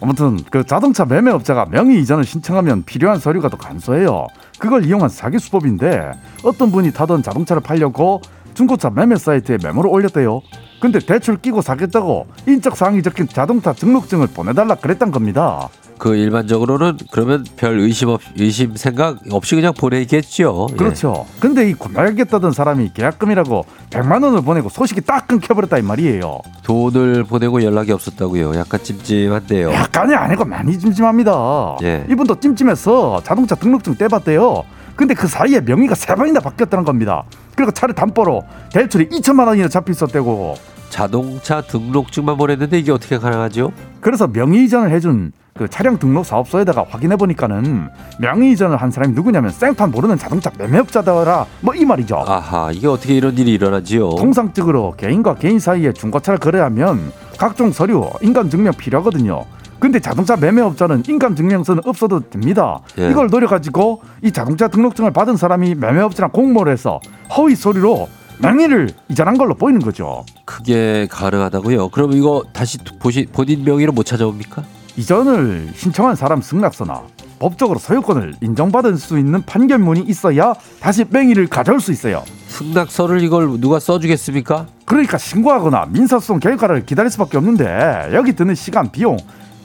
[0.00, 4.28] 아무튼 그 자동차 매매 업자가 명의 이전을 신청하면 필요한 서류가 더 간소해요.
[4.58, 6.12] 그걸 이용한 사기 수법인데
[6.44, 8.20] 어떤 분이 타던 자동차를 팔려고
[8.54, 10.42] 중고차 매매 사이트에 메모를 올렸대요.
[10.80, 15.68] 근데 대출 끼고 사겠다고 인적 사항이 적힌 자동차 등록증을 보내달라 그랬단 겁니다.
[15.98, 20.68] 그 일반적으로는 그러면 별 의심 없 의심 생각 없이 그냥 보내겠죠.
[20.72, 20.76] 예.
[20.76, 21.26] 그렇죠.
[21.40, 26.38] 근데 이 구매하겠다던 사람이 계약금이라고 100만 원을 보내고 소식이 딱 끊겨버렸다 이 말이에요.
[26.62, 28.54] 돈을 보내고 연락이 없었다고요.
[28.54, 29.72] 약간 찜찜한데요.
[29.72, 31.78] 약간이 아니고 많이 찜찜합니다.
[31.82, 32.06] 예.
[32.10, 34.64] 이분도 찜찜해서 자동차 등록증 떼봤대요.
[34.96, 37.22] 근데 그 사이에 명의가 세 번이나 바뀌었다는 겁니다.
[37.54, 40.56] 그리고 차를 담보로 대출이 2천만 원이나 잡혀 있었대고.
[40.90, 43.72] 자동차 등록증만 보냈는데 이게 어떻게 가능하죠?
[44.00, 47.88] 그래서 명의 이전을 해준 그 차량 등록 사업소에다가 확인해 보니까는
[48.20, 52.24] 명의 이전을 한 사람이 누구냐면 생판 모르는 자동차 매매업자더라 뭐 이 말이죠.
[52.26, 54.10] 아하, 이게 어떻게 이런 일이 일어나지요?
[54.10, 59.44] 통상적으로 개인과 개인 사이에 중고차를 거래하면 각종 서류, 인감 증명 필요하거든요.
[59.80, 62.80] 근데 자동차 매매업자는 인감 증명서는 없어도 됩니다.
[62.98, 63.10] 예.
[63.10, 66.98] 이걸 노려가지고 이 자동차 등록증을 받은 사람이 매매업자랑 공모를 해서
[67.36, 68.08] 허위 서류로
[68.40, 70.24] 명의를 이전한 걸로 보이는 거죠.
[70.44, 71.88] 그게 가능하다고요?
[71.90, 74.62] 그럼 이거 다시 보시, 본인 명의로 못 찾아옵니까?
[74.98, 77.02] 이전을 신청한 사람 승낙서나
[77.38, 82.24] 법적으로 소유권을 인정받을 수 있는 판결문이 있어야 다시 명의를 가져올 수 있어요.
[82.48, 84.66] 승낙서를 이걸 누가 써주겠습니까?
[84.84, 89.16] 그러니까 신고하거나 민사소송 결과를 기다릴 수밖에 없는데 여기 드는 시간 비용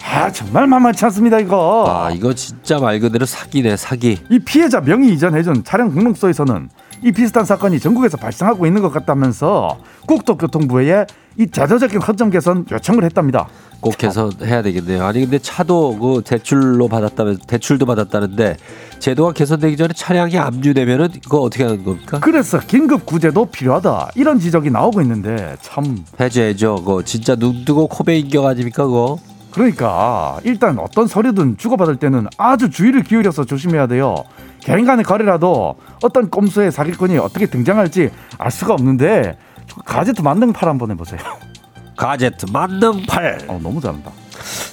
[0.06, 4.20] 아 정말 만만치 않습니다 이거 아, 이거 진짜 말 그대로 사기네, 사기.
[4.30, 6.70] 이 피해자 명의 이전 해준 차량 등록소에서는
[7.04, 11.06] 이 비슷한 사건이 전국에서 발생하고 있는 것 같다면서 국토교통부에
[11.38, 13.48] 이 자조적인 허점 개선 요청을 했답니다.
[13.80, 15.04] 꼭 해서 해야 되겠네요.
[15.04, 18.58] 아니 근데 차도 그 대출로 받았다면 대출도 받았다는데
[19.00, 22.20] 제도가 개선되기 전에 차량이 압류되면은 그거 어떻게 하는 겁니까?
[22.22, 26.76] 그래서 긴급 구제도 필요하다 이런 지적이 나오고 있는데 참 해줘야죠.
[26.76, 29.18] 그거 진짜 눈 뜨고 코베 인격 아닙니까 그거?
[29.52, 34.16] 그러니까 일단 어떤 서류든 주고받을 때는 아주 주의를 기울여서 조심해야 돼요.
[34.62, 39.38] 개인 간의 거래라도 어떤 꼼수의 사기꾼이 어떻게 등장할지 알 수가 없는데
[39.86, 41.20] 가제트 만능팔 한번 해보세요.
[41.98, 43.46] 가제트 만능팔.
[43.48, 44.12] 어, 너무 잘한다.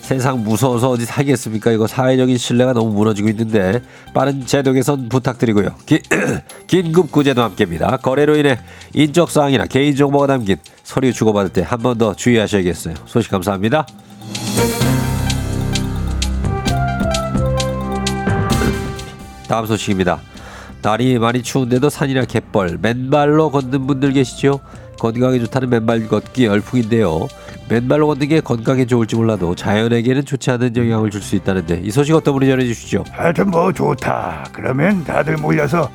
[0.01, 1.71] 세상 무서워서 어디 사겠습니까?
[1.71, 3.81] 이거 사회적인 신뢰가 너무 무너지고 있는데
[4.13, 5.77] 빠른 제도 개선 부탁드리고요.
[5.87, 6.01] 기,
[6.67, 7.99] 긴급 구제도 함께입니다.
[7.99, 8.59] 거래로 인해
[8.95, 12.95] 인적 사항이나 개인 정보가 담긴 서류 주고받을 때 한 번 더 주의하셔야겠어요.
[13.07, 13.87] 소식 감사합니다.
[19.49, 20.21] 다음 소식입니다.
[20.83, 24.61] 날이 많이 추운데도 산이나 갯벌, 맨발로 걷는 분들 계시죠?
[25.01, 27.27] 건강에 좋다는 맨발 걷기 열풍인데요.
[27.71, 32.15] 맨발로 걷는 게 건강에 좋을지 몰라도 자연에게는 좋지 않은 영향을 줄 수 있다는데 이 소식
[32.15, 33.05] 어떤 분이 전해주시죠?
[33.13, 34.45] 하여튼 뭐 좋다.
[34.53, 35.91] 그러면 다들 몰려서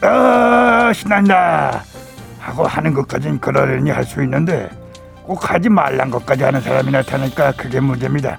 [0.00, 1.84] 아 신난다
[2.40, 4.68] 하고 하는 것까진 그러려니 할 수 있는데
[5.22, 8.38] 꼭 하지 말란 것까지 하는 사람이 나타나니까 그게 문제입니다.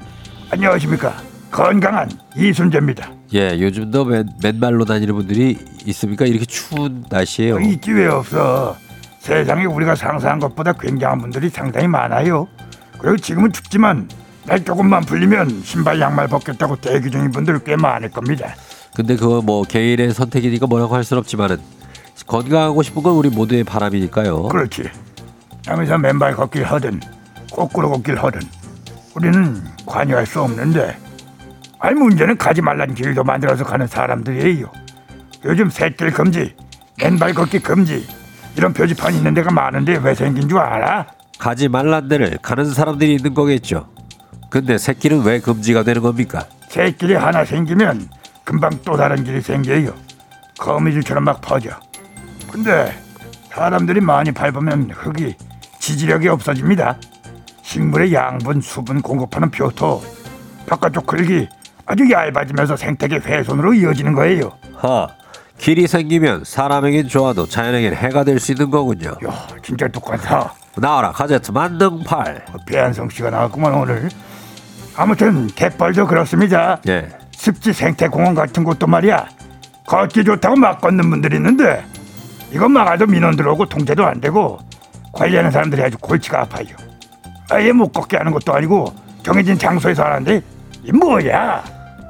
[0.52, 1.14] 안녕하십니까
[1.52, 3.12] 건강한 이순재입니다.
[3.36, 6.26] 예, 요즘도 맨, 맨발로 다니는 분들이 있습니까?
[6.26, 7.60] 이렇게 추운 날씨에요.
[7.60, 8.76] 있기 왜 없어.
[9.30, 12.48] 세상에 우리가 상상한 것보다 굉장한 분들이 상당히 많아요.
[12.98, 14.10] 그리고 지금은 춥지만
[14.46, 18.56] 날 조금만 풀리면 신발 양말 벗겠다고 대기 중인 분들 꽤 많을 겁니다.
[18.96, 21.58] 근데 그거 뭐 개인의 선택이니까 뭐라고 할 수는 없지만은
[22.26, 24.48] 건강하고 싶은 건 우리 모두의 바람이니까요.
[24.48, 24.90] 그렇지.
[25.68, 27.00] 하면서 맨발 걷길 하든
[27.54, 28.42] 거꾸로 걷길 하든
[29.16, 30.98] 우리는 관여할 수 없는데
[31.78, 34.72] 아니 문제는 가지 말란 길도 만들어서 가는 사람들이에요.
[35.46, 36.56] 요즘 새길 금지,
[37.00, 38.08] 맨발 걷기 금지
[38.60, 41.06] 이런 표지판이 있는 데가 많은데 왜 생긴 줄 알아?
[41.38, 43.88] 가지 말란 데를 가는 사람들이 있는 거겠죠.
[44.50, 46.44] 근데 새끼는 왜 금지가 되는 겁니까?
[46.68, 48.10] 새길이 하나 생기면
[48.44, 49.94] 금방 또 다른 길이 생겨요.
[50.60, 51.70] 거미줄처럼 막 퍼져.
[52.52, 52.94] 근데
[53.50, 55.36] 사람들이 많이 밟으면 흙이
[55.80, 56.98] 지지력이 없어집니다.
[57.62, 60.04] 식물의 양분, 수분 공급하는 표토,
[60.68, 61.48] 바깥쪽 흙이
[61.86, 64.52] 아주 얇아지면서 생태계 훼손으로 이어지는 거예요.
[64.76, 65.08] 하,
[65.60, 69.10] 길이 생기면 사람에겐 좋아도 자연에겐 해가 될 수 있는 거군요.
[69.28, 70.54] 야, 진짜 똑같아.
[70.78, 72.46] 나와라 가제트 만능팔.
[72.66, 74.10] 배한성 씨가 나왔구만 오늘.
[74.96, 76.80] 아무튼 갯벌도 그렇습니다.
[76.88, 77.10] 예.
[77.32, 79.26] 습지 생태공원 같은 곳도 말이야
[79.88, 81.86] 걷기 좋다고 막 걷는 분들이 있는데
[82.52, 84.60] 이건 막아도 민원 들어오고 통제도 안 되고
[85.14, 86.68] 관리하는 사람들이 아주 골치가 아파요
[87.50, 88.94] 아예 못 걷게 하는 것도 아니고
[89.24, 90.42] 정해진 장소에서 하는데
[90.84, 91.64] 이 뭐야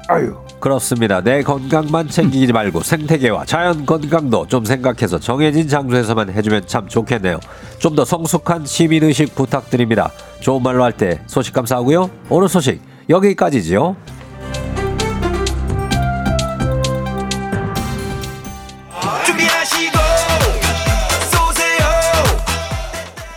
[0.08, 1.20] 아유 그렇습니다.
[1.22, 7.40] 내 건강만 챙기지 말고 생태계와 자연 건강도 좀 생각해서 정해진 장소에서만 해주면 참 좋겠네요.
[7.78, 10.10] 좀 더 성숙한 시민 의식 부탁드립니다.
[10.40, 12.10] 좋은 말로 할 때 소식 감사하고요.
[12.28, 13.96] 오늘 소식 여기까지지요.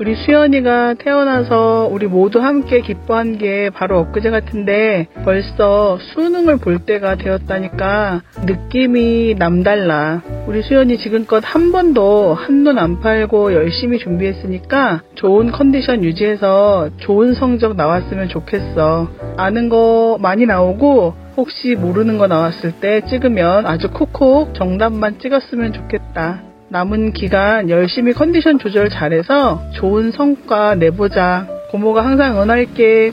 [0.00, 7.14] 우리 수연이가 태어나서 우리 모두 함께 기뻐한 게 바로 엊그제 같은데 벌써 수능을 볼 때가
[7.14, 10.22] 되었다니까 느낌이 남달라.
[10.48, 17.76] 우리 수연이 지금껏 한 번도 한눈 안 팔고 열심히 준비했으니까 좋은 컨디션 유지해서 좋은 성적
[17.76, 19.08] 나왔으면 좋겠어.
[19.36, 26.53] 아는 거 많이 나오고 혹시 모르는 거 나왔을 때 찍으면 아주 콕콕 정답만 찍었으면 좋겠다.
[26.68, 31.46] 남은 기간 열심히 컨디션 조절 잘해서 좋은 성과 내보자.
[31.70, 33.12] 고모가 항상 응원할게.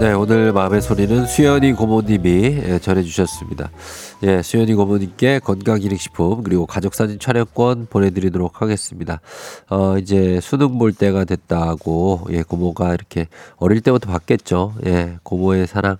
[0.00, 3.70] 네, 오늘 마음의 소리는 수연이 고모님이 예, 전해주셨습니다.
[4.24, 9.20] 예, 수연이 고모님께 건강기능식품 그리고 가족사진 촬영권 보내드리도록 하겠습니다.
[9.70, 14.74] 어, 이제 수능 볼 때가 됐다고 예, 고모가 이렇게 어릴 때부터 봤겠죠.
[14.86, 15.96] 예, 고모의 사랑.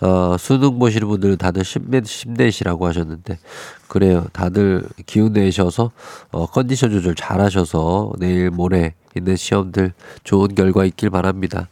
[0.00, 3.38] 어, 수능 보시는 분들 다들 힘내, 힘내시라고 하셨는데
[3.88, 4.26] 그래요.
[4.32, 5.90] 다들 기운 내셔서
[6.30, 9.92] 어, 컨디션 조절 잘 하셔서 내일 모레 있는 시험들
[10.24, 11.68] 좋은 결과 있길 바랍니다.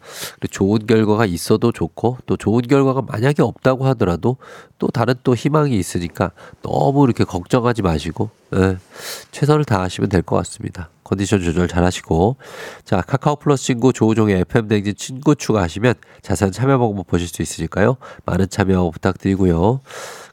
[0.51, 4.37] 좋은 결과가 있어도 좋고 또 좋은 결과가 만약에 없다고 하더라도
[4.79, 8.77] 또 다른 또 희망이 있으니까 너무 이렇게 걱정하지 마시고 예,
[9.33, 10.89] 최선을 다하시면 될 것 같습니다.
[11.05, 12.37] 컨디션 조절 잘 하시고
[12.85, 17.97] 자 카카오 플러스 친구 조우종의 FM 댕진 친구 추가하시면 자세한 참여 방법 보실 수 있으니까요.
[18.25, 19.81] 많은 참여 부탁드리고요.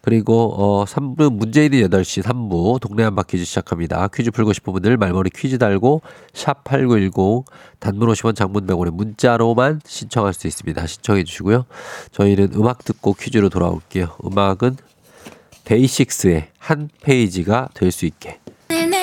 [0.01, 4.07] 그리고 어 3부 문제 있는 8시 3부 동네 한바 퀴즈 시작합니다.
[4.07, 6.01] 퀴즈 풀고 싶은 분들 말머리 퀴즈 달고
[6.33, 7.45] 샵8910
[7.79, 10.87] 단문 50원 장문 100원에 문자로만 신청할 수 있습니다.
[10.87, 11.65] 신청해 주시고요.
[12.11, 14.17] 저희는 음악 듣고 퀴즈로 돌아올게요.
[14.25, 14.77] 음악은
[15.65, 18.39] 데이식스의 한 페이지가 될 수 있게.
[18.69, 19.02] 내아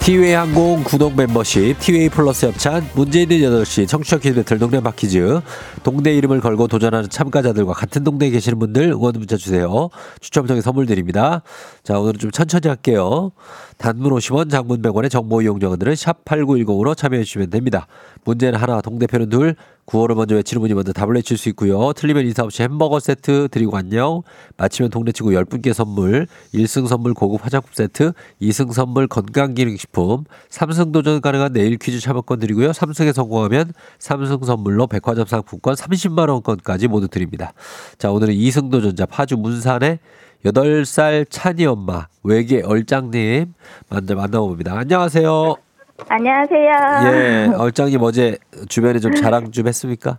[0.00, 5.40] 티웨이 항공 구독 멤버십, 티웨이 플러스 협찬, 문제 있는 8시 청취자 퀴즈 배틀 동네 바퀴즈,
[5.82, 9.90] 동네 이름을 걸고 도전하는 참가자들과 같은 동네에 계시는 분들 응원 문자 주세요.
[10.20, 11.42] 추첨 통해 선물 드립니다.
[11.84, 13.30] 자, 오늘은 좀 천천히 할게요.
[13.76, 17.86] 단문 50원, 장문 100원의 정보 이용료들은 샵 8910으로 참여해 주시면 됩니다.
[18.24, 21.92] 문제는 하나, 동대표는 둘, 구호를 먼저 외치는 분이 먼저 답을 내칠 수 있고요.
[21.92, 24.22] 틀리면 인사 없이 햄버거 세트 드리고 안녕.
[24.56, 31.20] 마치면 동네 친구 10분께 선물, 1승 선물 고급 화장품 세트, 2승 선물 건강기능식품, 3승 도전
[31.20, 32.70] 가능한 내일 퀴즈 참여권 드리고요.
[32.70, 37.52] 3승에 성공하면 3승 선물로 백화점 상품권 30만 원권까지 모두 드립니다.
[37.98, 39.98] 자, 오늘은 2승 도전자 파주 문산의
[40.44, 43.54] 8살 찬이 엄마 외계 얼짱님
[43.88, 44.78] 먼저 만나봅니다.
[44.78, 45.69] 안녕하세요.
[46.08, 46.72] 안녕하세요.
[47.12, 48.36] 예, 얼짱님 어제
[48.68, 50.18] 주변에 좀 자랑 좀 했습니까?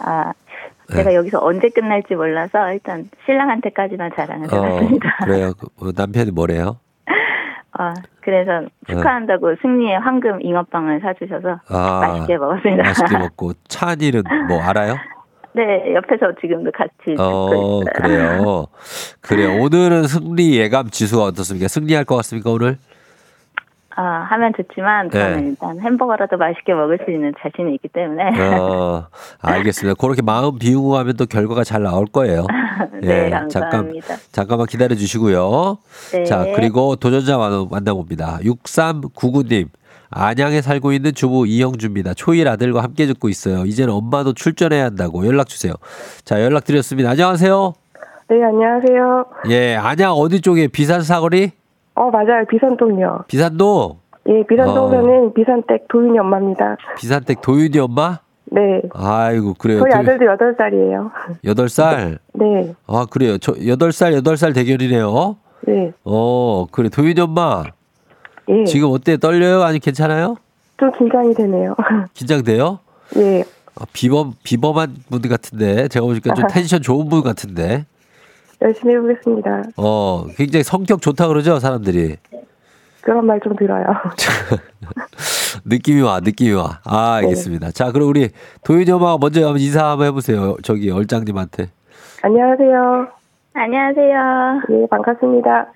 [0.00, 0.32] 아,
[0.88, 0.96] 네.
[0.96, 5.16] 제가 여기서 언제 끝날지 몰라서 일단 신랑한테까지만 자랑을 어, 해봤습니다.
[5.24, 5.52] 그래요.
[5.58, 6.78] 그, 어, 남편이 뭐래요?
[7.78, 12.82] 어, 그래서 축하한다고 승리의 황금 잉어빵을 사주셔서 아, 맛있게 먹었습니다.
[12.82, 14.96] 맛있게 먹고 찬이는 뭐 알아요?
[15.52, 17.80] 네, 옆에서 지금도 같이 어.
[17.96, 18.66] 그래요.
[19.20, 19.60] 그래요.
[19.62, 21.66] 오늘은 승리 예감 지수가 어떻습니까?
[21.68, 22.78] 승리할 것 같습니까, 오늘?
[24.02, 25.48] 아, 하면 좋지만 저는 네.
[25.50, 28.22] 일단 햄버거라도 맛있게 먹을 수 있는 자신이 있기 때문에
[28.58, 29.06] 어,
[29.42, 29.94] 알겠습니다.
[30.00, 32.46] 그렇게 마음 비우고 하면 또 결과가 잘 나올 거예요.
[33.02, 34.14] 네, 예, 잠깐, 감사합니다.
[34.32, 35.76] 잠깐만 기다려 주시고요.
[36.12, 36.24] 네.
[36.24, 38.38] 자, 그리고 도전자 만- 만나봅니다.
[38.42, 39.68] 6399님.
[40.12, 42.14] 안양에 살고 있는 주부 이영주입니다.
[42.14, 43.66] 초일 아들과 함께 듣고 있어요.
[43.66, 45.74] 이제는 엄마도 출전해야 한다고 연락 주세요.
[46.24, 47.10] 자, 연락 드렸습니다.
[47.10, 47.74] 안녕하세요.
[48.30, 49.26] 네, 안녕하세요.
[49.50, 51.52] 예, 안양 어디 쪽에 비산 사거리?
[52.00, 52.46] 어, 맞아요.
[52.48, 53.24] 비산동이요.
[53.28, 53.98] 비산도
[54.30, 54.44] 예, 어.
[54.48, 56.76] 비산동면은 비산댁 도윤이 엄마입니다.
[56.96, 58.20] 비산댁 도윤이 엄마?
[58.46, 58.80] 네.
[58.94, 59.80] 아이고, 그래요.
[59.80, 61.10] 저희 아들도 8살이에요.
[61.44, 63.36] 여덟 살 네, 아, 그래요.
[63.36, 65.36] 저 여덟 살 여덟 살 대결이네요.
[65.66, 65.92] 네.
[66.04, 66.88] 어, 그래.
[66.88, 67.64] 도윤이 엄마.
[68.48, 68.64] 예.
[68.64, 69.18] 지금 어때?
[69.18, 69.62] 떨려요?
[69.62, 70.36] 아니 괜찮아요?
[70.78, 71.76] 좀 긴장이 되네요.
[72.14, 72.78] 긴장돼요?
[73.18, 73.44] 예.
[73.78, 77.84] 아, 비범 비범한 분 같은데 제가 보니까 좀 텐션 좋은 분 같은데
[78.62, 79.62] 열심히 해보겠습니다.
[79.76, 82.16] 어, 굉장히 성격 좋다 그러죠, 사람들이.
[83.02, 83.84] 그런 말 좀 들어요.
[85.64, 86.80] 느낌이 와, 느낌이 와.
[86.84, 87.70] 아, 알겠습니다.
[87.72, 88.28] 자, 그럼 우리
[88.64, 90.56] 도윤이 엄마가 먼저 한번 인사 한번 해보세요.
[90.62, 91.70] 저기 얼짱님한테.
[92.22, 93.08] 안녕하세요.
[93.54, 94.60] 안녕하세요.
[94.68, 95.66] 네, 반갑습니다.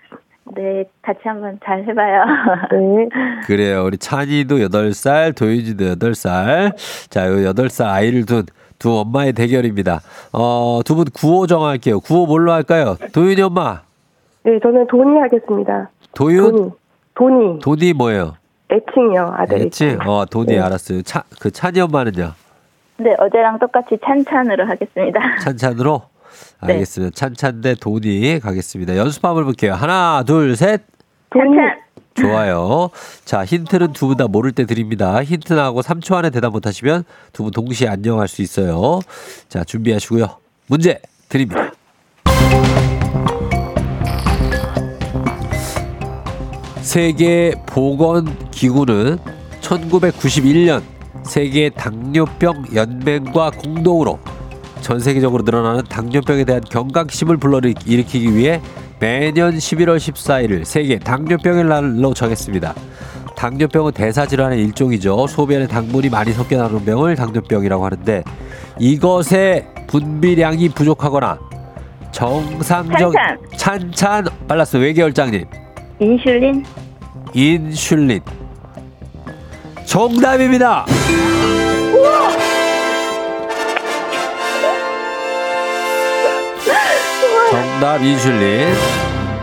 [0.55, 2.25] 네, 같이 한번 잘 해봐요.
[2.71, 3.09] 네.
[3.47, 3.85] 그래요.
[3.87, 6.75] 우리 찬이도 8살, 도윤이도 8살.
[7.09, 8.45] 자, 요 8살 아이를 둔
[8.85, 10.01] 두 엄마의 대결입니다.
[10.33, 12.01] 어, 두 분 구호 정할게요.
[12.01, 12.97] 구호 뭘로 할까요?
[13.13, 13.81] 도윤이 엄마.
[14.45, 15.91] 네, 저는 돈이 하겠습니다.
[16.15, 16.71] 도윤?
[17.15, 17.59] 돈이.
[17.63, 17.93] 돈이.
[17.95, 18.35] 뭐예요?
[18.71, 19.99] 애칭이요, 아들 애칭?
[20.07, 20.59] 어, 돈이 네.
[20.61, 21.03] 알았어요.
[21.03, 22.33] 차, 그 찬이 엄마는요?
[22.99, 25.21] 네, 어제랑 똑같이 찬찬으로 하겠습니다.
[25.43, 26.03] 찬찬으로?
[26.67, 26.73] 네.
[26.75, 27.15] 알겠습니다.
[27.15, 28.97] 찬찬 대 돈이 가겠습니다.
[28.97, 29.73] 연습 한번 볼게요.
[29.75, 30.83] 하나, 둘, 셋.
[31.33, 31.74] 찬찬.
[32.15, 32.91] 좋아요.
[33.25, 35.23] 자, 힌트는 두 분 다 모를 때 드립니다.
[35.23, 39.01] 힌트 나하고 3초 안에 대답 못 하시면 두 분 동시에 안녕할 수 있어요.
[39.49, 40.29] 자, 준비하시고요.
[40.69, 41.71] 문제 드립니다.
[46.83, 49.19] 세계 보건 기구는
[49.61, 50.83] 1991년
[51.25, 54.19] 세계 당뇨병 연맹과 공동으로
[54.83, 58.61] 전 세계적으로 늘어나는 당뇨병에 대한 경각심을 불러일으키기 위해
[58.99, 62.75] 매년 11월 14일을 세계 당뇨병의 날로 정했습니다.
[63.37, 65.27] 당뇨병은 대사질환의 일종이죠.
[65.27, 68.25] 소변에 당분이 많이 섞여 나오는 병을 당뇨병이라고 하는데
[68.79, 71.39] 이것의 분비량이 부족하거나
[72.13, 73.39] 정상적 찬찬.
[73.57, 75.45] 찬찬 빨랐어 외계열장님
[76.01, 76.65] 인슐린.
[77.35, 78.21] 인슐린
[79.85, 80.87] 정답입니다.
[87.51, 88.69] 정답 인슐린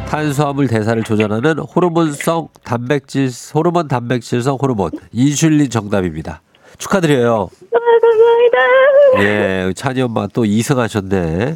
[0.07, 6.41] 탄수화물 대사를 조절하는 호르몬성 단백질 호르몬 단백질성 호르몬 인슐린 정답입니다.
[6.77, 7.49] 축하드려요.
[7.73, 9.23] 아, 감사합니다.
[9.69, 11.53] 예, 찬이 엄마 또 2승 하셨네.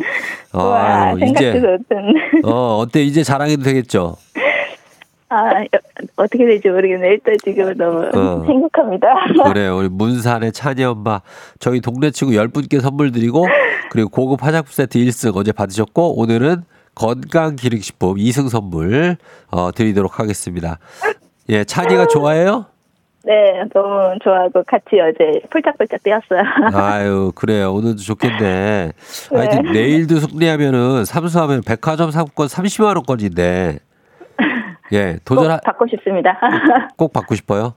[0.54, 1.62] 와, 아유, 이제.
[2.44, 4.16] 어 어때 이제 자랑해도 되겠죠?
[5.30, 5.68] 아, 여-
[6.18, 7.08] 어떻게 될지 모르겠네.
[7.10, 8.44] 일단 지금 너무 어.
[8.48, 9.08] 행복합니다.
[9.52, 9.78] 그래요.
[9.78, 11.22] 우리 문산의 찬이 엄마
[11.60, 13.46] 저희 동네 친구 10분께 선물 드리고
[13.90, 16.64] 그리고 고급 화장품 세트 1승 어제 받으셨고 오늘은
[16.94, 19.18] 건강 기능식품 2승 선물
[19.52, 20.78] 어, 드리도록 하겠습니다.
[21.50, 22.66] 예, 찬이가 좋아해요?
[23.26, 23.34] 네,
[23.74, 26.42] 너무 좋아하고 같이 어제 폴짝폴짝 뛰었어요.
[26.80, 27.74] 아유, 그래요.
[27.74, 28.92] 오늘도 좋겠네.
[29.34, 33.80] 하여튼 내일도 승리하면은 삼수하면 백화점 상품권 30만 원권인데.
[34.94, 36.40] 예, 도전하 꼭 받고 싶습니다.
[36.98, 37.74] 꼭 받고 싶어요.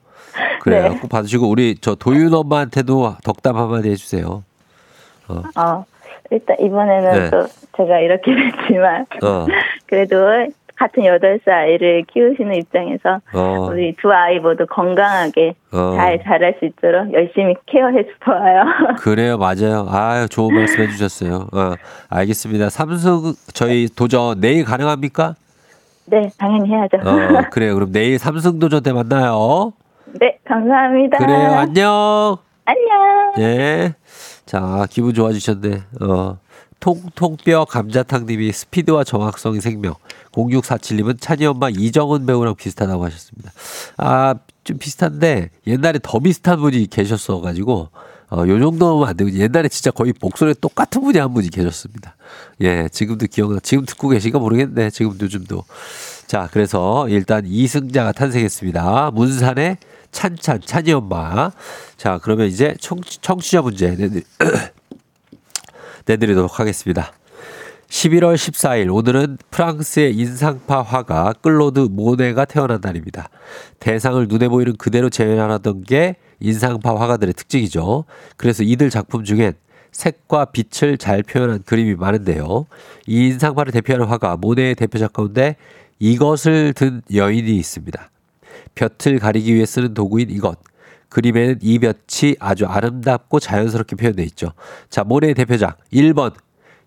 [0.60, 0.88] 그래요.
[0.90, 0.98] 네.
[0.98, 4.42] 꼭 받으시고 우리 저 도윤 엄마한테도 덕담 한마디 해주세요.
[5.28, 5.84] 어, 어,
[6.30, 7.30] 일단 이번에는 네.
[7.30, 7.46] 또
[7.76, 9.46] 제가 이렇게 됐지만 어,
[9.86, 10.16] 그래도
[10.76, 15.94] 같은 8살 아이를 키우시는 입장에서 어, 우리 두 아이 모두 건강하게 어.
[15.96, 18.64] 잘 자랄 수 있도록 열심히 케어해 싶어요.
[19.02, 19.88] 그래요, 맞아요.
[19.90, 21.48] 아유, 좋은 말씀 해주셨어요.
[21.52, 21.74] 어,
[22.10, 22.70] 알겠습니다.
[22.70, 25.34] 삼성 저희 도전 내일 가능합니까?
[26.10, 26.96] 네, 당연히 해야죠.
[26.98, 27.74] 어, 그래요.
[27.74, 29.72] 그럼 내일 삼성 도전 때 만나요.
[30.20, 31.18] 네, 감사합니다.
[31.18, 32.36] 그래요, 안녕.
[32.64, 33.34] 안녕.
[33.38, 33.94] 예.
[34.46, 35.82] 자, 기분 좋아지셨네.
[36.02, 36.38] 어.
[36.80, 39.94] 통통뼈 감자탕님이 스피드와 정확성이 생명.
[40.32, 43.50] 0647님은 찬이 엄마 이정은 배우랑 비슷하다고 하셨습니다.
[43.96, 47.88] 아, 좀 비슷한데 옛날에 더 비슷한 분이 계셨어가지고
[48.30, 52.16] 어, 요 정도면 안 되고 옛날에 진짜 거의 목소리 똑같은 분이 한 분이 계셨습니다.
[52.60, 53.58] 예, 지금도 기억나.
[53.62, 54.90] 지금 듣고 계신가 모르겠네.
[54.90, 55.64] 지금 요즘도.
[56.26, 59.12] 자, 그래서 일단 이승자가 탄생했습니다.
[59.12, 59.78] 문산의
[60.12, 61.52] 찬찬, 찬이 엄마.
[61.96, 64.22] 자, 그러면 이제 청, 청취자 문제 내드,
[66.04, 67.12] 내드리도록 하겠습니다.
[67.88, 73.30] 11월 14일 오늘은 프랑스의 인상파 화가 클로드 모네가 태어난 날입니다.
[73.80, 78.04] 대상을 눈에 보이는 그대로 재현하던 게 인상파 화가들의 특징이죠.
[78.36, 79.54] 그래서 이들 작품 중엔
[79.92, 82.66] 색과 빛을 잘 표현한 그림이 많은데요.
[83.06, 85.56] 이 인상파를 대표하는 화가 모네의 대표작 가운데
[85.98, 88.10] 이것을 든 여인이 있습니다.
[88.74, 90.58] 볕을 가리기 위해 쓰는 도구인 이것.
[91.08, 94.52] 그림에는 이 볕이 아주 아름답고 자연스럽게 표현되어 있죠.
[94.90, 96.34] 자, 모네의 대표작 1번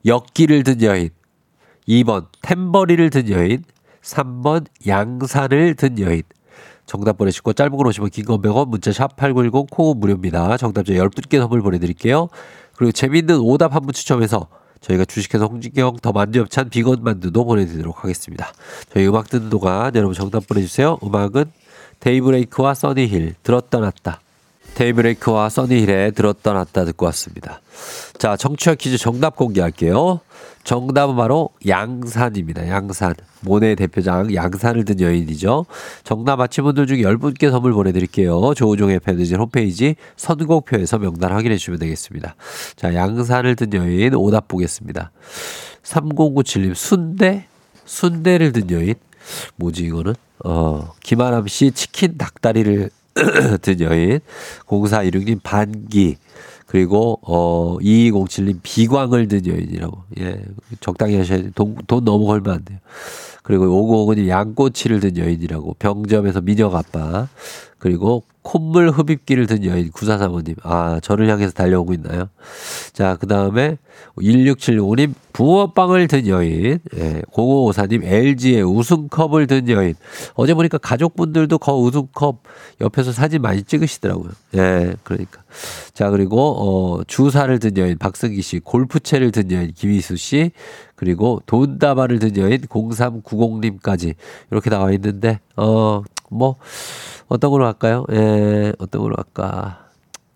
[0.06, 1.10] 역기를 든 여인
[1.88, 3.64] 2번 탬버리를 든 여인
[4.02, 6.22] 3번 양산을 든 여인
[6.92, 10.58] 정답 보내시고 짧은 걸 오시면 긴건 100원 문자 샵 8910 콩은 무료입니다.
[10.58, 12.28] 정답자 10분께 선물 보내드릴게요.
[12.76, 14.48] 그리고 재미있는 오답 한 분 추첨해서
[14.82, 18.52] 저희가 주식회사 홍진경 더 만두엽찬 비건 만두도 보내드리도록 하겠습니다.
[18.94, 20.98] 저희 음악 듣는 동안 여러분 정답 보내주세요.
[21.02, 21.46] 음악은
[22.02, 24.20] 데이브레이크와 써니힐 들었다 놨다.
[24.76, 27.62] 데이브레이크와 써니힐의 들었다 놨다 듣고 왔습니다.
[28.18, 30.20] 자, 청취자 퀴즈 정답 공개할게요.
[30.64, 32.68] 정답은 바로 양산입니다.
[32.68, 33.16] 양산.
[33.42, 35.66] 모네 대표장 양산을 든 여인이죠.
[36.04, 38.54] 정답 맞힌 분들 중에 10분께 선물 보내드릴게요.
[38.54, 42.36] 조우종의 팬데지 홈페이지 선곡표에서 명단 확인해 주시면 되겠습니다.
[42.76, 45.12] 자, 양산을 든 여인 오답 보겠습니다.
[45.84, 47.48] 3097님, 순대?
[47.86, 48.94] 순대를 든 여인?
[49.56, 50.14] 뭐지, 이거는?
[50.44, 52.90] 어, 김아람 씨 치킨 닭다리를
[53.62, 54.20] 든 여인.
[54.68, 56.18] 0416님, 반기.
[56.72, 60.42] 그리고 어 2207님 비광을 든 여인이라고 예
[60.80, 61.52] 적당히 하셔야 돼.
[61.54, 62.80] 돈, 돈 너무 걸면 안 돼요.
[63.44, 67.28] 그리고 5959님 양꼬치를 든 여인이라고 병점에서 미녀 아빠
[67.78, 72.30] 그리고 콧물 흡입기를 든 여인 9435님 아 저를 향해서 달려오고 있나요?
[72.94, 73.78] 자 그 다음에
[74.18, 79.94] 1675님 붕어빵을 든 여인 예, 0554님 LG의 우승컵을 든 여인
[80.34, 82.42] 어제 보니까 가족분들도 거 우승컵
[82.82, 84.32] 옆에서 사진 많이 찍으시더라고요.
[84.56, 85.44] 예 그러니까
[85.94, 90.52] 자 그리고 어 주사를 든 여인 박승기 씨 골프채를 든 여인 김희수 씨
[90.96, 94.16] 그리고 돈다발을 든 여인 0390님까지
[94.50, 96.56] 이렇게 나와 있는데 어 뭐
[97.28, 98.06] 어떤 걸로 할까요?
[98.12, 99.86] 예, 어떤 걸로 할까?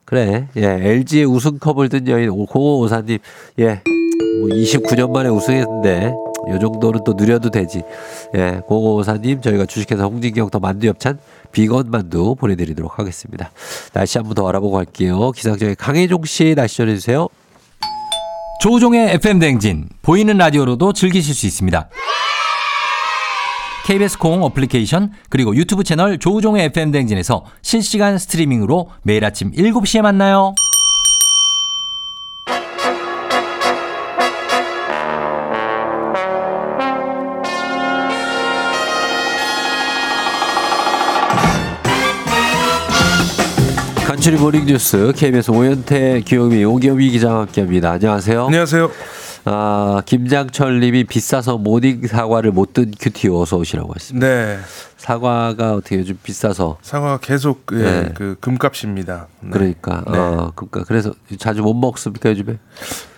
[0.06, 3.20] 그래, 예, LG의 우승컵을 든 여인 0554님,
[3.60, 3.82] 예,
[4.40, 6.14] 뭐 29년 만에 우승했는데,
[6.50, 7.82] 요 정도는 또 누려도 되지.
[8.36, 11.18] 예, 0554님, 저희가 주식회사 홍진경 더 만두 엽찬
[11.52, 13.52] 비건 만두 보내드리도록 하겠습니다.
[13.94, 15.32] 날씨 한번 더 알아보고 갈게요.
[15.32, 17.28] 기상청의 강혜종 씨 날씨 전해주세요.
[18.62, 21.90] 조우종의 FM 댕진 보이는 라디오로도 즐기실 수 있습니다.
[23.86, 30.56] KBS 콩 어플리케이션 그리고 유튜브 채널 조우종의 FM 댕진에서 실시간 스트리밍으로 매일 아침 7시에 만나요.
[44.08, 47.92] 간추린 morning 뉴스 KBS 오현태 기요미 오기요미 기자와 함께합니다.
[47.92, 48.46] 안녕하세요.
[48.46, 48.90] 안녕하세요.
[49.48, 54.28] 아 김장철님이 비싸서 morning 사과를 못 든 cutie 어서 오시라고 했습니다.
[54.28, 54.58] 네.
[54.98, 58.10] 사과가 어떻게 요즘 비싸서 사과가 계속 예, 네.
[58.16, 59.28] 그 금값입니다.
[59.42, 59.50] 네.
[59.52, 60.18] 그러니까 네.
[60.18, 62.58] 어 그러니까 그래서 자주 못 먹습니까 요즘에?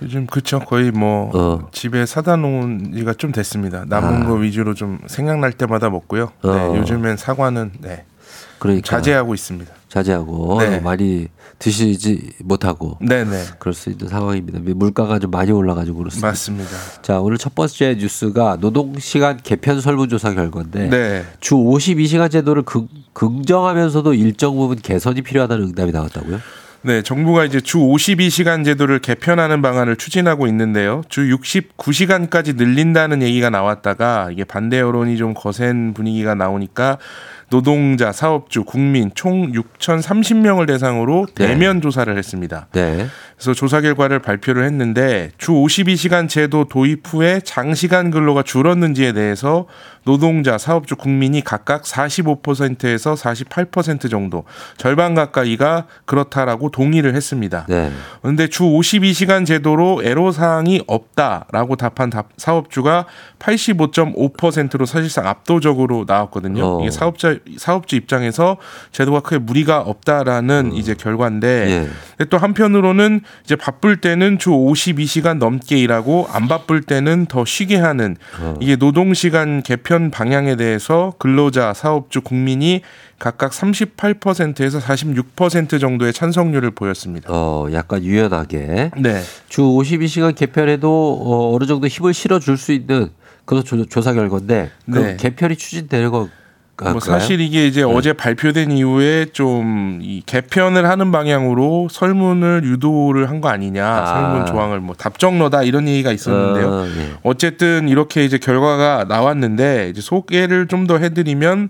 [0.01, 1.69] 요즘 그쵸 거의 뭐 어.
[1.71, 3.85] 집에 사다 놓은 지가 좀 됐습니다.
[3.87, 4.27] 남은 아.
[4.27, 6.33] 거 위주로 좀 생각날 때마다 먹고요.
[6.43, 6.75] 네, 어.
[6.75, 8.03] 요즘엔 사과는 네,
[8.59, 9.71] 그러니까 자제하고 있습니다.
[9.89, 10.79] 자제하고 네.
[10.79, 11.27] 많이
[11.59, 14.59] 드시지 못하고 네네 그럴 수 있는 상황입니다.
[14.75, 16.27] 물가가 좀 많이 올라가지고 그렇습니다.
[16.27, 16.71] 맞습니다.
[17.01, 21.25] 자 오늘 첫 번째 뉴스가 노동시간 개편 설문조사 결과인데 네.
[21.39, 26.39] 주 52시간 제도를 긍, 긍정하면서도 일정 부분 개선이 필요하다는 응답이 나왔다고요?
[26.83, 31.01] 네, 정부가 이제 주 52시간 제도를 개편하는 방안을 추진하고 있는데요.
[31.09, 36.97] 주 69시간까지 늘린다는 얘기가 나왔다가 이게 반대 여론이 좀 거센 분위기가 나오니까
[37.49, 41.47] 노동자, 사업주, 국민 총 6,030명을 대상으로 네.
[41.47, 42.67] 대면 조사를 했습니다.
[42.73, 43.07] 네.
[43.37, 49.65] 그래서 조사 결과를 발표를 했는데 주 52시간 제도 도입 후에 장시간 근로가 줄었는지에 대해서
[50.03, 54.43] 노동자, 사업주, 국민이 각각 45%에서 48% 정도
[54.77, 57.65] 절반 가까이가 그렇다라고 동의를 했습니다.
[57.69, 57.91] 네.
[58.21, 63.05] 그런데 주 52시간 제도로 애로 사항이 없다라고 답한 답- 사업주가
[63.39, 66.63] 85.5%로 사실상 압도적으로 나왔거든요.
[66.65, 66.81] 어.
[66.81, 68.57] 이게 사업자 사업주 입장에서
[68.91, 71.93] 제도가 크게 무리가 없다라는 이제 결과인데 음.
[72.19, 72.25] 예.
[72.25, 78.15] 또 한편으로는 이제 바쁠 때는 주 52시간 넘게 일하고 안 바쁠 때는 더 쉬게 하는
[78.39, 78.55] 어.
[78.59, 82.81] 이게 노동 시간 개편 방향에 대해서 근로자, 사업주, 국민이
[83.19, 87.29] 각각 38%에서 46% 정도의 찬성률을 보였습니다.
[87.31, 89.21] 어 약간 유연하게 네.
[89.49, 93.09] 주 52시간 개편에도 어, 어느 정도 힘을 실어 줄 수 있는
[93.65, 95.17] 조, 조사 결과인데 그 네.
[95.17, 96.27] 개편이 추진되는 거
[96.79, 103.41] 뭐 사실 이게 이제 어제 발표된 이후에 좀 이 개편을 하는 방향으로 설문을 유도를 한
[103.41, 104.05] 거 아니냐 아.
[104.05, 106.67] 설문 조항을 뭐 답정너다 이런 얘기가 있었는데요.
[106.67, 107.11] 어, 예.
[107.23, 111.69] 어쨌든 이렇게 이제 결과가 나왔는데 이제 소개를 좀 더 해드리면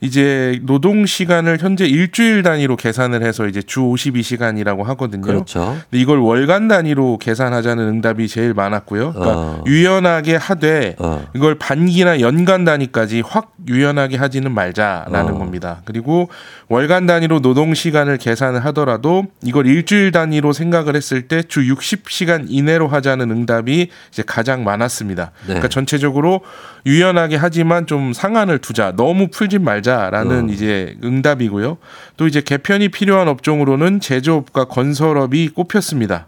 [0.00, 5.22] 이제 노동 시간을 현재 일주일 단위로 계산을 해서 이제 주 52시간이라고 하거든요.
[5.22, 5.76] 그렇죠.
[5.90, 9.12] 근데 이걸 월간 단위로 계산하자는 응답이 제일 많았고요.
[9.12, 9.64] 그러니까 어.
[9.66, 11.26] 유연하게 하되 어.
[11.34, 15.38] 이걸 반기나 연간 단위까지 확 유연하게 하지는 말자라는 어.
[15.38, 15.82] 겁니다.
[15.84, 16.28] 그리고
[16.68, 22.88] 월간 단위로 노동 시간을 계산을 하더라도 이걸 일주일 단위로 생각을 했을 때 주 60시간 이내로
[22.88, 25.32] 하자는 응답이 이제 가장 많았습니다.
[25.42, 25.46] 네.
[25.46, 26.40] 그러니까 전체적으로
[26.86, 28.92] 유연하게 하지만 좀 상한을 두자.
[28.96, 30.52] 너무 풀지 말자 라는 어.
[30.52, 31.78] 이제 응답이고요.
[32.16, 36.26] 또 이제 개편이 필요한 업종으로는 제조업과 건설업이 꼽혔습니다.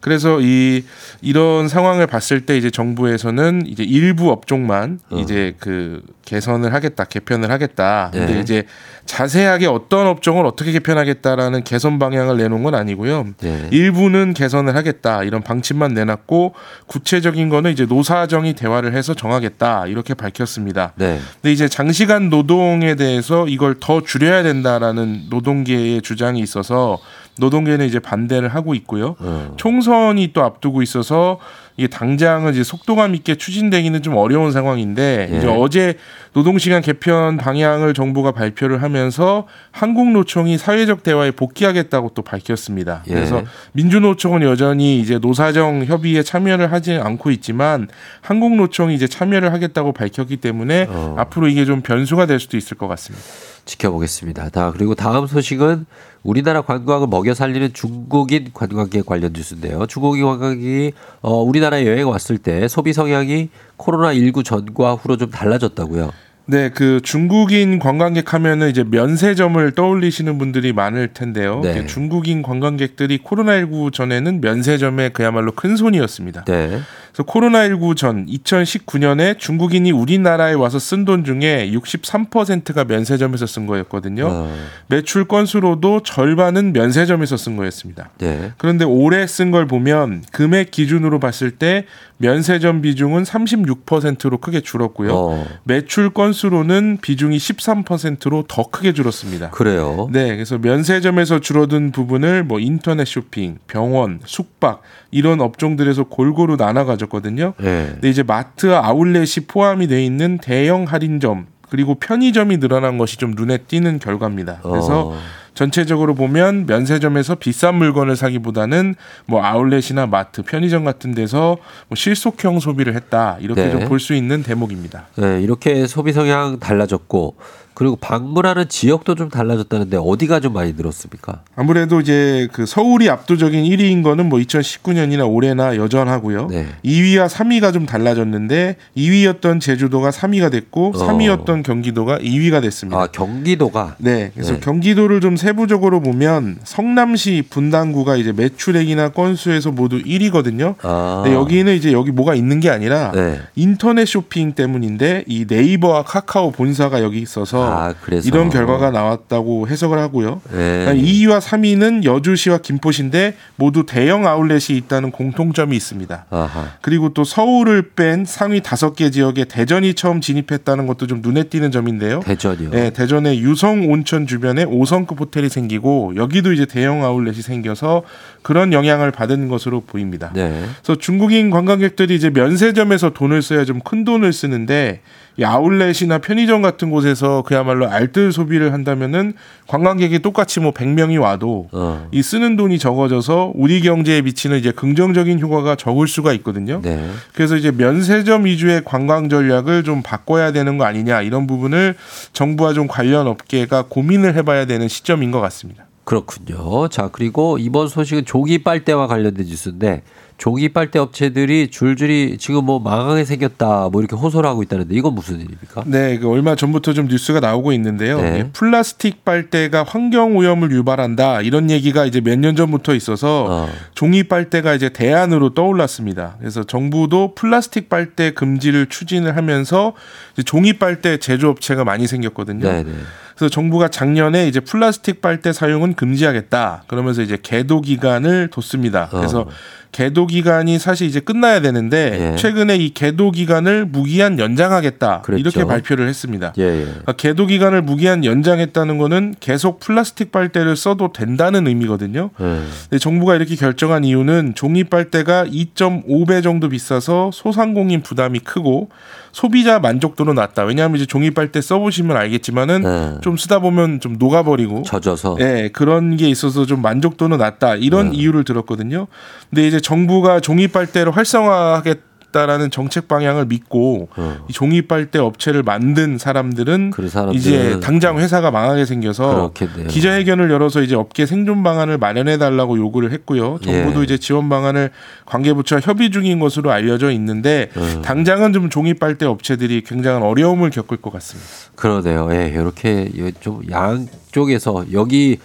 [0.00, 0.84] 그래서 이
[1.20, 5.18] 이런 상황을 봤을 때 이제 정부에서는 이제 일부 업종만 어.
[5.18, 8.10] 이제 그 개선을 하겠다, 개편을 하겠다.
[8.12, 8.40] 근데 네.
[8.40, 8.64] 이제
[9.06, 13.28] 자세하게 어떤 업종을 어떻게 개편하겠다라는 개선 방향을 내놓은 건 아니고요.
[13.38, 13.68] 네.
[13.70, 16.54] 일부는 개선을 하겠다 이런 방침만 내놨고
[16.86, 20.92] 구체적인 거는 이제 노사정이 대화를 해서 정하겠다 이렇게 밝혔습니다.
[20.96, 21.20] 네.
[21.40, 26.98] 근데 이제 장시간 노동에 대해서 이걸 더 줄여야 된다라는 노동계의 주장이 있어서
[27.38, 29.16] 노동계는 이제 반대를 하고 있고요.
[29.18, 29.54] 어.
[29.56, 31.38] 총선이 또 앞두고 있어서
[31.76, 35.36] 이게 당장은 이제 속도감 있게 추진되기는 좀 어려운 상황인데 예.
[35.36, 35.96] 이제 어제
[36.32, 43.02] 노동시간 개편 방향을 정부가 발표를 하면서 한국노총이 사회적 대화에 복귀하겠다고 또 밝혔습니다.
[43.08, 43.14] 예.
[43.14, 47.88] 그래서 민주노총은 여전히 이제 노사정 협의에 참여를 하지 않고 있지만
[48.22, 51.14] 한국노총이 이제 참여를 하겠다고 밝혔기 때문에 어.
[51.18, 53.22] 앞으로 이게 좀 변수가 될 수도 있을 것 같습니다.
[53.66, 54.48] 지켜보겠습니다.
[54.48, 55.84] 다 그리고 다음 소식은
[56.22, 59.86] 우리나라 관광을 먹여 살리는 중국인 관광객 관련 뉴스인데요.
[59.86, 66.10] 중국인 관광객이 어, 우리나라에 여행 왔을 때 소비 성향이 코로나 19 전과 후로 좀 달라졌다고요.
[66.48, 71.60] 네, 그 중국인 관광객 하면은 이제 면세점을 떠올리시는 분들이 많을 텐데요.
[71.60, 71.86] 네.
[71.86, 76.44] 중국인 관광객들이 코로나 19 전에는 면세점의 그야말로 큰 손이었습니다.
[76.44, 76.80] 네.
[77.16, 84.26] 그래서 코로나19 전 2019년에 중국인이 우리나라에 와서 쓴 돈 중에 63%가 면세점에서 쓴 거였거든요.
[84.28, 84.54] 어,
[84.88, 88.10] 매출 건수로도 절반은 면세점에서 쓴 거였습니다.
[88.18, 88.52] 네.
[88.58, 91.86] 그런데 올해 쓴 걸 보면 금액 기준으로 봤을 때
[92.18, 95.10] 면세점 비중은 36%로 크게 줄었고요.
[95.14, 99.50] 어, 매출 건수로는 비중이 13%로 더 크게 줄었습니다.
[99.50, 100.08] 그래요.
[100.12, 106.96] 네, 그래서 면세점에서 줄어든 부분을 뭐 인터넷 쇼핑, 병원, 숙박 이런 업종들에서 골고루 나눠 가
[107.06, 107.54] 졌거든요.
[107.58, 107.88] 네.
[107.92, 113.58] 근데 이제 마트 아울렛이 포함이 돼 있는 대형 할인점 그리고 편의점이 늘어난 것이 좀 눈에
[113.58, 114.60] 띄는 결과입니다.
[114.62, 115.18] 그래서 어,
[115.54, 118.94] 전체적으로 보면 면세점에서 비싼 물건을 사기보다는
[119.26, 121.56] 뭐 아울렛이나 마트, 편의점 같은 데서
[121.88, 123.70] 뭐 실속형 소비를 했다 이렇게 네.
[123.72, 125.06] 좀볼 수 있는 대목입니다.
[125.16, 127.36] 네, 이렇게 소비 성향 달라졌고
[127.76, 131.42] 그리고 방문하는 지역도 좀 달라졌다는데 어디가 좀 많이 늘었습니까?
[131.56, 136.46] 아무래도 이제 그 서울이 압도적인 1위인 거는 뭐 2019년이나 올해나 여전하고요.
[136.46, 136.68] 네.
[136.82, 141.06] 2위와 3위가 좀 달라졌는데 2위였던 제주도가 3위가 됐고 어.
[141.06, 142.98] 3위였던 경기도가 2위가 됐습니다.
[142.98, 144.60] 아, 경기도가 네, 그래서 네.
[144.60, 150.76] 경기도를 좀 세부적으로 보면 성남시 분당구가 이제 매출액이나 건수에서 모두 1위거든요.
[150.80, 153.38] 아, 근데 여기는 이제 여기 뭐가 있는 게 아니라 네.
[153.54, 159.98] 인터넷 쇼핑 때문인데 이 네이버와 카카오 본사가 여기 있어서 아, 그래서 이런 결과가 나왔다고 해석을
[159.98, 160.40] 하고요.
[160.52, 160.86] 네.
[160.94, 166.26] 2위와 3위는 여주시와 김포시인데 모두 대형 아울렛이 있다는 공통점이 있습니다.
[166.30, 166.68] 아하.
[166.80, 171.70] 그리고 또 서울을 뺀 상위 다섯 개 지역에 대전이 처음 진입했다는 것도 좀 눈에 띄는
[171.70, 172.20] 점인데요.
[172.20, 172.70] 대전이요.
[172.70, 178.02] 네, 대전에 유성 온천 주변에 5성급 호텔이 생기고 여기도 이제 대형 아울렛이 생겨서
[178.46, 180.30] 그런 영향을 받은 것으로 보입니다.
[180.32, 180.62] 네.
[180.80, 185.00] 그래서 중국인 관광객들이 이제 면세점에서 돈을 써야 좀 큰 돈을 쓰는데
[185.36, 189.34] 이 아울렛이나 편의점 같은 곳에서 그야말로 알뜰 소비를 한다면은
[189.66, 192.06] 관광객이 똑같이 뭐 100명이 와도 어.
[192.12, 196.80] 이 쓰는 돈이 적어져서 우리 경제에 미치는 이제 긍정적인 효과가 적을 수가 있거든요.
[196.82, 197.10] 네.
[197.34, 201.96] 그래서 이제 면세점 위주의 관광 전략을 좀 바꿔야 되는 거 아니냐 이런 부분을
[202.32, 205.85] 정부와 좀 관련 업계가 고민을 해봐야 되는 시점인 것 같습니다.
[206.06, 206.86] 그렇군요.
[206.86, 210.02] 자, 그리고 이번 소식은 조기 빨대와 관련된 뉴스인데
[210.38, 215.36] 조기 빨대 업체들이 줄줄이 지금 뭐 망하게 생겼다 뭐 이렇게 호소를 하고 있다는데 이건 무슨
[215.40, 215.82] 일입니까?
[215.86, 218.20] 네, 그 얼마 전부터 좀 뉴스가 나오고 있는데요.
[218.20, 218.38] 네.
[218.38, 223.68] 이 플라스틱 빨대가 환경 오염을 유발한다 이런 얘기가 이제 몇 년 전부터 있어서 어.
[223.94, 226.36] 종이 빨대가 이제 대안으로 떠올랐습니다.
[226.38, 229.94] 그래서 정부도 플라스틱 빨대 금지를 추진을 하면서
[230.34, 232.70] 이제 종이 빨대 제조업체가 많이 생겼거든요.
[232.70, 232.92] 네, 네.
[233.36, 236.84] 그래서 정부가 작년에 이제 플라스틱 빨대 사용은 금지하겠다.
[236.86, 239.08] 그러면서 이제 계도 기간을 뒀습니다.
[239.10, 239.48] 그래서 어.
[239.92, 242.36] 계도 기간이 사실 이제 끝나야 되는데 예.
[242.36, 245.22] 최근에 이 계도 기간을 무기한 연장하겠다.
[245.22, 245.40] 그랬죠.
[245.40, 246.52] 이렇게 발표를 했습니다.
[246.58, 246.84] 예, 예.
[246.84, 252.28] 그러니까 계도 기간을 무기한 연장했다는 거는 계속 플라스틱 빨대를 써도 된다는 의미거든요.
[252.38, 252.44] 예.
[252.44, 258.90] 근데 정부가 이렇게 결정한 이유는 종이 빨대가 2.5배 정도 비싸서 소상공인 부담이 크고
[259.36, 260.64] 소비자 만족도는 낮다.
[260.64, 263.18] 왜냐하면 이제 종이 빨대 써보시면 알겠지만은 네.
[263.20, 267.74] 좀 쓰다 보면 좀 녹아버리고 젖어서 예, 그런 게 있어서 좀 만족도는 낮다.
[267.74, 268.16] 이런 네.
[268.16, 269.08] 이유를 들었거든요.
[269.50, 272.00] 근데 이제 정부가 종이 빨대를 활성화하겠다
[272.44, 274.36] 라는 정책 방향을 믿고 어.
[274.48, 279.88] 이 종이 빨대 업체를 만든 사람들은 그 사람들은 이제 당장 회사가 망하게 생겨서 그렇겠네요.
[279.88, 283.58] 기자회견을 열어서 이제 업계 생존 방안을 마련해 달라고 요구를 했고요.
[283.62, 284.04] 정부도 예.
[284.04, 284.90] 이제 지원 방안을
[285.24, 288.02] 관계부처와 협의 중인 것으로 알려져 있는데 음.
[288.02, 291.48] 당장은 좀 종이 빨대 업체들이 굉장한 어려움을 겪을 것 같습니다.
[291.76, 292.28] 그러네요.
[292.32, 293.08] 예, 이렇게
[293.40, 295.38] 좀 양쪽에서 여기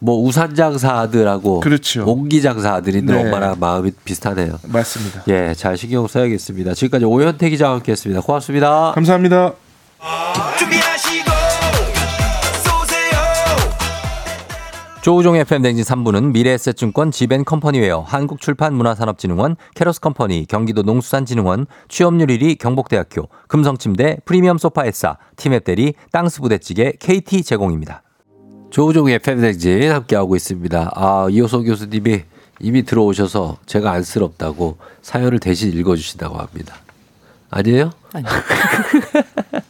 [0.00, 2.04] 뭐 우산 장사들하고 그렇죠.
[2.06, 3.20] 옹기 장사들인데 네.
[3.24, 4.58] 엄마랑 마음이 비슷하네요.
[4.68, 5.24] 맞습니다.
[5.28, 6.74] 예, 잘 신경 써야겠습니다.
[6.74, 8.20] 지금까지 오현태 기자와 함께했습니다.
[8.22, 8.92] 고맙습니다.
[8.94, 9.54] 감사합니다.
[15.00, 24.58] 조우종 FM 댕진 3부는 미래에셋증권 지벤컴퍼니웨어 한국출판문화산업진흥원 캐러스컴퍼니 경기도 농수산진흥원 취업률 1위 경복대학교 금성침대 프리미엄
[24.58, 28.02] 소파에싸 티맵대리 땅스부대찌개 KT 제공입니다.
[28.70, 30.92] 조우종 FM 댕진 함께하고 있습니다.
[30.94, 32.22] 아, 이호소 교수님이
[32.60, 36.76] 이미 들어오셔서 제가 안쓰럽다고 사연을 대신 읽어주신다고 합니다.
[37.50, 37.92] 아니에요?
[38.12, 38.30] 아니요.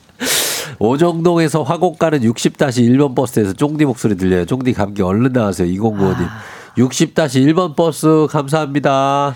[0.80, 4.46] 오정동에서 화곡 가는 60-1번 버스에서 쫑디 목소리 들려요.
[4.46, 5.68] 쫑디 감기 얼른 나와세요.
[5.68, 6.28] 2095님.
[6.78, 9.34] 60-1번 버스 감사합니다.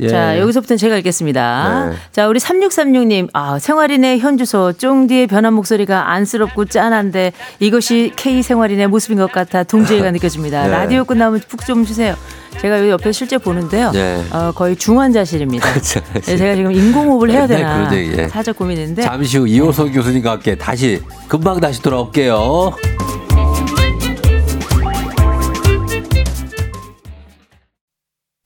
[0.00, 0.08] 예.
[0.08, 1.88] 자, 여기서부터는 제가 읽겠습니다.
[1.90, 1.96] 네.
[2.12, 9.18] 자, 우리 3636님, 아, 생활인의 현주소, 쫑디의 변한 목소리가 안쓰럽고 짠한데 이것이 K 생활인의 모습인
[9.18, 10.64] 것 같아 동지애가 느껴집니다.
[10.64, 10.70] 네.
[10.70, 12.14] 라디오 끝나면 푹좀 주세요.
[12.60, 13.90] 제가 여기 옆에 실제 보는데요.
[13.92, 14.24] 네.
[14.30, 15.70] 어, 거의 중환자실입니다.
[15.70, 16.00] 그렇죠.
[16.14, 18.28] 네, 제가 지금 인공호흡을 해야 맨날 되나 얘기, 예.
[18.28, 22.72] 살짝 고민했는데 잠시 후 이호선 교수님과 함께 다시 금방 다시 돌아올게요.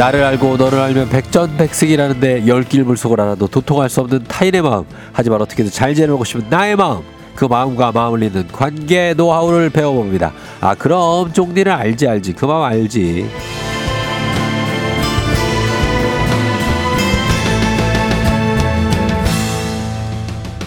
[0.00, 4.84] 나를 알고 너를 알면 백전백승이라는데 열 길 물속을 알아도 도통할 수 없는 타인의 마음.
[5.12, 7.02] 하지만 어떻게든 잘 지내고 싶은 나의 마음.
[7.34, 10.32] 그 마음과 마음을 잇는 관계 노하우를 배워봅니다.
[10.62, 12.32] 아 그럼 쫑디를 알지 알지.
[12.32, 13.28] 그 마음 알지.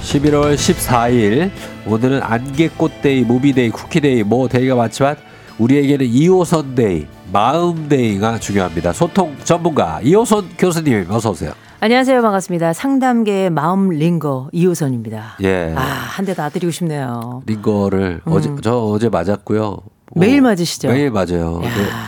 [0.04, 1.50] 11월 14일
[1.88, 5.16] 오늘은 안개꽃데이, 무비데이, 쿠키데이 뭐 데이가 많지만
[5.60, 8.94] 우리에게는 이호선 day, 마음 day가 중요합니다.
[8.94, 11.52] 소통 전문가 이호선 교수님 어서 오세요.
[11.80, 12.22] 안녕하세요.
[12.22, 12.74] 반갑습니다.
[12.74, 15.38] 상담계의 마음 링거 이호선입니다.
[15.44, 15.74] 예.
[15.76, 17.44] 아, 한대 놔드리고 싶네요.
[17.46, 18.32] 링거를 음.
[18.32, 19.60] 어제 저 어제 맞았고요.
[19.62, 19.84] 뭐,
[20.16, 20.88] 매일 맞으시죠?
[20.88, 21.62] 매일 맞아요.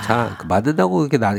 [0.05, 1.35] 잘 맞는다고 그렇게 나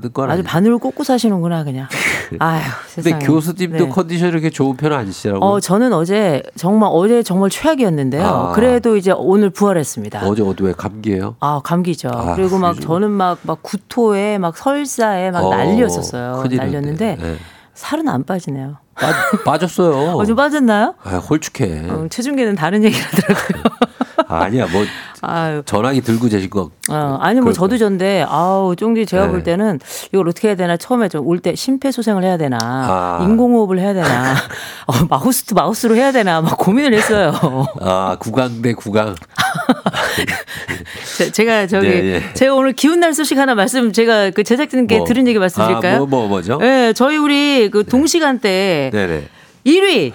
[0.00, 0.42] 듣는 건 아주.
[0.42, 1.88] 바늘을 꽂고 사시는구나 그냥.
[2.30, 2.44] 근데
[2.88, 3.24] 세상에.
[3.24, 3.88] 교수님도 네.
[3.88, 5.44] 컨디션이 그렇게 좋은 편은 아니시라고.
[5.44, 8.24] 어 저는 어제 정말 어제 정말 최악이었는데요.
[8.24, 8.52] 아.
[8.52, 10.26] 그래도 이제 오늘 부활했습니다.
[10.26, 11.36] 어제 어디 왜 감기예요?
[11.40, 12.08] 아 감기죠.
[12.12, 16.42] 아, 그리고 막 요즘- 저는 막 막 구토에 막 설사에 막 어, 난리였었어요.
[16.50, 17.36] 난리였는데 네.
[17.74, 18.78] 살은 안 빠지네요.
[18.94, 19.08] 빠,
[19.44, 20.16] 빠졌어요.
[20.16, 20.94] 어, 좀 빠졌나요?
[21.04, 21.90] 아, 홀쭉해.
[21.90, 23.62] 어, 체중계는 다른 얘기를 하더라고요.
[24.28, 24.84] 아니야 뭐
[25.22, 25.62] 아유.
[25.64, 26.70] 전화기 들고 계신 거.
[26.90, 29.30] 어, 아니 뭐 저도 전데 아우 쫑디 제가 네.
[29.32, 29.80] 볼 때는
[30.12, 33.18] 이걸 어떻게 해야 되나 처음에 좀 올 때 심폐소생을 해야 되나 아.
[33.24, 34.34] 인공호흡을 해야 되나
[34.86, 37.32] 어, mouth to mouth로 해야 되나 막 고민을 했어요.
[37.80, 39.14] 아 구강 대 구강.
[41.16, 42.22] 제- 제가 저기 예, 예.
[42.34, 45.06] 제가 오늘 기운 날 소식 하나 말씀 제가 그 제작진께 뭐.
[45.06, 45.94] 들은 얘기 말씀드릴까요?
[45.96, 46.58] 아, 뭐, 뭐, 뭐죠?
[46.58, 49.28] 네, 저희 우리 그 동시간대 네네.
[49.66, 50.12] 1위에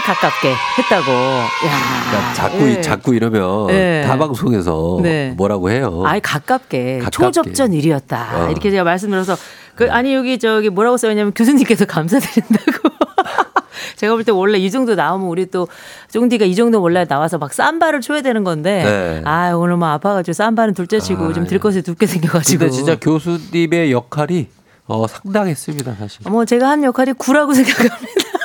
[0.00, 1.12] 가깝게 했다고.
[1.12, 1.48] 야,
[2.10, 2.80] 그러니까 자꾸 예.
[2.80, 4.02] 자꾸 이러면 네.
[4.06, 5.32] 타 방송에서 네.
[5.36, 6.02] 뭐라고 해요.
[6.04, 7.10] 아예 가깝게, 가깝게.
[7.10, 8.34] 초접전 1위였다.
[8.34, 8.50] 어.
[8.50, 9.36] 이렇게 제가 말씀드려서
[9.74, 12.88] 그 아니 여기 저기 뭐라고 써있냐면 교수님께서 감사드린다고.
[13.96, 15.68] 제가 볼 때 원래 이 정도 나오면 우리 또
[16.10, 19.22] 쫑디가 이 정도 원래 나와서 막 쌈바를 쳐야 되는 건데 네.
[19.24, 21.46] 아 오늘 뭐 아파가지고 쌈바는 둘째치고 아, 좀 예.
[21.48, 24.48] 들것이 둡게 생겨가지고 근데 진짜 교수님의 역할이
[24.86, 26.30] 어, 상당했습니다 사실.
[26.30, 28.35] 뭐 제가 한 역할이 구라고 생각합니다.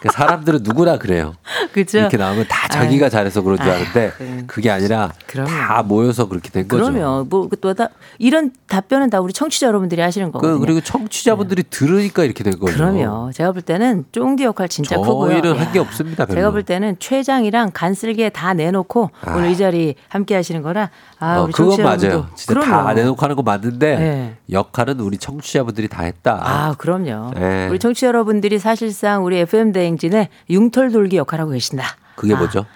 [0.00, 1.34] 그 사람들은 누구나 그래요.
[1.72, 1.98] 그죠?
[1.98, 4.44] 이렇게 나오면 다 자기가 잘해서 그런 줄 아유, 아는데 그래.
[4.46, 5.12] 그게 아니라
[5.46, 6.84] 다 모여서 그렇게 된 거죠.
[6.84, 7.74] 그러면 뭐또
[8.18, 10.60] 이런 답변은 다 우리 청취자 여러분들이 하시는 그, 거거든요.
[10.60, 12.74] 그리고 청취자분들이 들으니까 이렇게 된 거죠.
[12.76, 13.32] 그럼요.
[13.32, 15.30] 제가 볼 때는 쫑디 역할 진짜 크고요.
[15.30, 16.24] 저희는 야, 한게 없습니다.
[16.26, 16.36] 별로.
[16.38, 21.48] 제가 볼 때는 최장이랑 간슬게 다 내놓고 오늘 이 자리 함께 하시는 거라 아 어,
[21.52, 22.26] 그건 맞아요.
[22.34, 22.92] 진짜 다 그럼요.
[22.94, 24.36] 내놓고 하는 거 맞는데 네.
[24.50, 26.40] 역할은 우리 청취자분들이 다 했다.
[26.42, 27.32] 아, 그럼요.
[27.34, 27.68] 네.
[27.68, 31.84] 우리 청취자 여러분들이 사실상 우리 FM 대행 진의 융털 돌기 역할하고 계신다.
[32.16, 32.66] 그게 아, 뭐죠?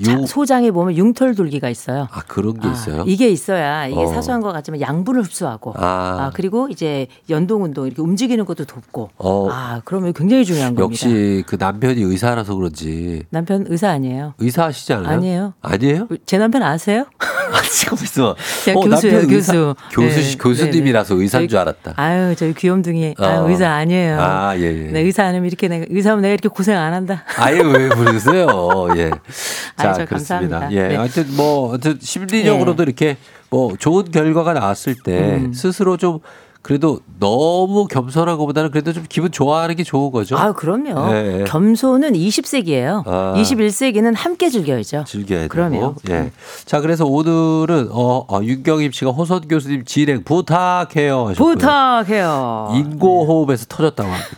[0.00, 2.08] 융- 소장에 보면 융털 돌기가 있어요.
[2.10, 3.04] 아 그런 게 있어요.
[3.06, 4.06] 이게 있어야 이게 어.
[4.06, 5.84] 사소한 것 같지만 양분을 흡수하고 아.
[5.84, 9.48] 아, 그리고 이제 연동 운동 이렇게 움직이는 것도 돕고 어.
[9.50, 10.82] 아 그러면 굉장히 중요한 겁니다.
[10.90, 14.34] 역시 그 남편이 의사라서 그런지 남편 의사 아니에요?
[14.38, 15.16] 의사 하시지 않아요?
[15.16, 15.54] 아니에요.
[15.62, 16.08] 아니에요?
[16.26, 17.04] 제 남편 아세요?
[17.70, 18.36] 지금 있어.
[18.64, 19.74] 그냥 교수예요, 남편 의사- 교수.
[19.92, 21.22] 교수 네, 교수님이라서 네, 네.
[21.24, 21.92] 의사인 저희- 줄 알았다.
[21.96, 23.48] 아유 저희 귀염둥이 아, 어.
[23.48, 24.20] 의사 아니에요.
[24.20, 24.90] 아, 예, 예.
[24.92, 27.24] 네, 의사 아니면 이렇게 내가 의사면 내가 이렇게 고생 안 한다.
[27.36, 28.88] 아예 왜 부르세요?
[28.96, 29.10] 예.
[29.92, 30.06] 자, 아유.
[30.06, 30.72] 감사합니다.
[30.72, 30.88] 예.
[30.88, 30.96] 네.
[30.96, 33.16] 하여튼 뭐, 하여튼 심리적으로도 이렇게
[33.50, 35.52] 뭐 좋은 결과가 나왔을 때 음.
[35.52, 36.20] 스스로 좀
[36.64, 40.38] 그래도 너무 겸손하고 보다는 그래도 좀 기분 좋아하는 게 좋은 거죠.
[40.38, 41.12] 아 그럼요.
[41.14, 41.44] 예, 예.
[41.44, 43.02] 겸손은 20세기예요.
[43.04, 43.34] 아.
[43.36, 45.04] 21세기는 함께 즐겨야죠.
[45.06, 45.50] 즐겨야 되고.
[45.50, 45.96] 그럼요.
[46.08, 46.32] 예.
[46.64, 51.28] 자, 그래서 오늘은 어, 어 윤경임 씨가 호선 교수님 진행 부탁해요.
[51.28, 51.54] 하셨고요.
[51.54, 52.70] 부탁해요.
[52.76, 54.30] 인고호흡에서 터졌다고 합니다.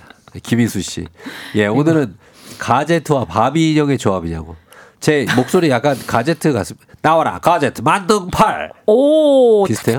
[0.43, 1.07] 김희수 씨.
[1.55, 2.17] 예, 오늘은
[2.59, 4.57] 가제트와 바비 인형의 조합이냐고.
[5.01, 6.87] 제 목소리 약간 가제트 같습니다.
[7.03, 8.73] 나와라, 가제트, 만능 팔!
[8.87, 9.99] 오, 비슷해요?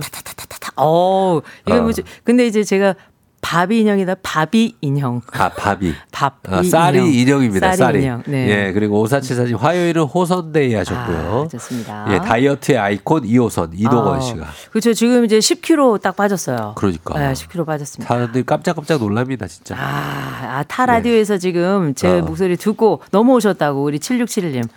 [0.77, 1.81] 어, 이거 어.
[1.81, 2.03] 뭐지?
[2.23, 2.95] 근데 이제 제가
[3.41, 4.15] 바비 인형이다.
[4.23, 5.21] 바비 인형.
[5.31, 5.93] 아, 바비.
[6.11, 6.39] 밥.
[6.49, 7.13] 아, 이 쌀이 인형.
[7.13, 7.73] 인형 입니다.
[7.73, 8.01] 쌀이.
[8.01, 8.23] 인형.
[8.25, 8.49] 네.
[8.67, 11.43] 예, 그리고 오사칠사님 화요일은 호선 day 하셨고요.
[11.45, 12.07] 아, 좋습니다.
[12.09, 14.47] 예, 다이어트의 아이콘 이호선, 이동원 아, 씨가.
[14.71, 14.93] 그렇죠.
[14.93, 16.73] 지금 이제 10kg 딱 빠졌어요.
[16.75, 17.17] 그러니까.
[17.17, 18.13] 네, 10kg 빠졌습니다.
[18.13, 19.75] 사람들이 깜짝깜짝 놀랍니다, 진짜.
[19.77, 22.21] 아, 아, 타 라디오에서 지금 제 어.
[22.21, 24.67] 목소리 듣고 넘어오셨다고 우리 7671님.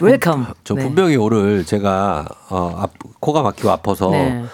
[0.00, 0.46] Welcome.
[0.64, 0.82] 저 네.
[0.82, 4.44] 분명히 오늘 제가 어, 앞, 코가 막히고 아파서 네.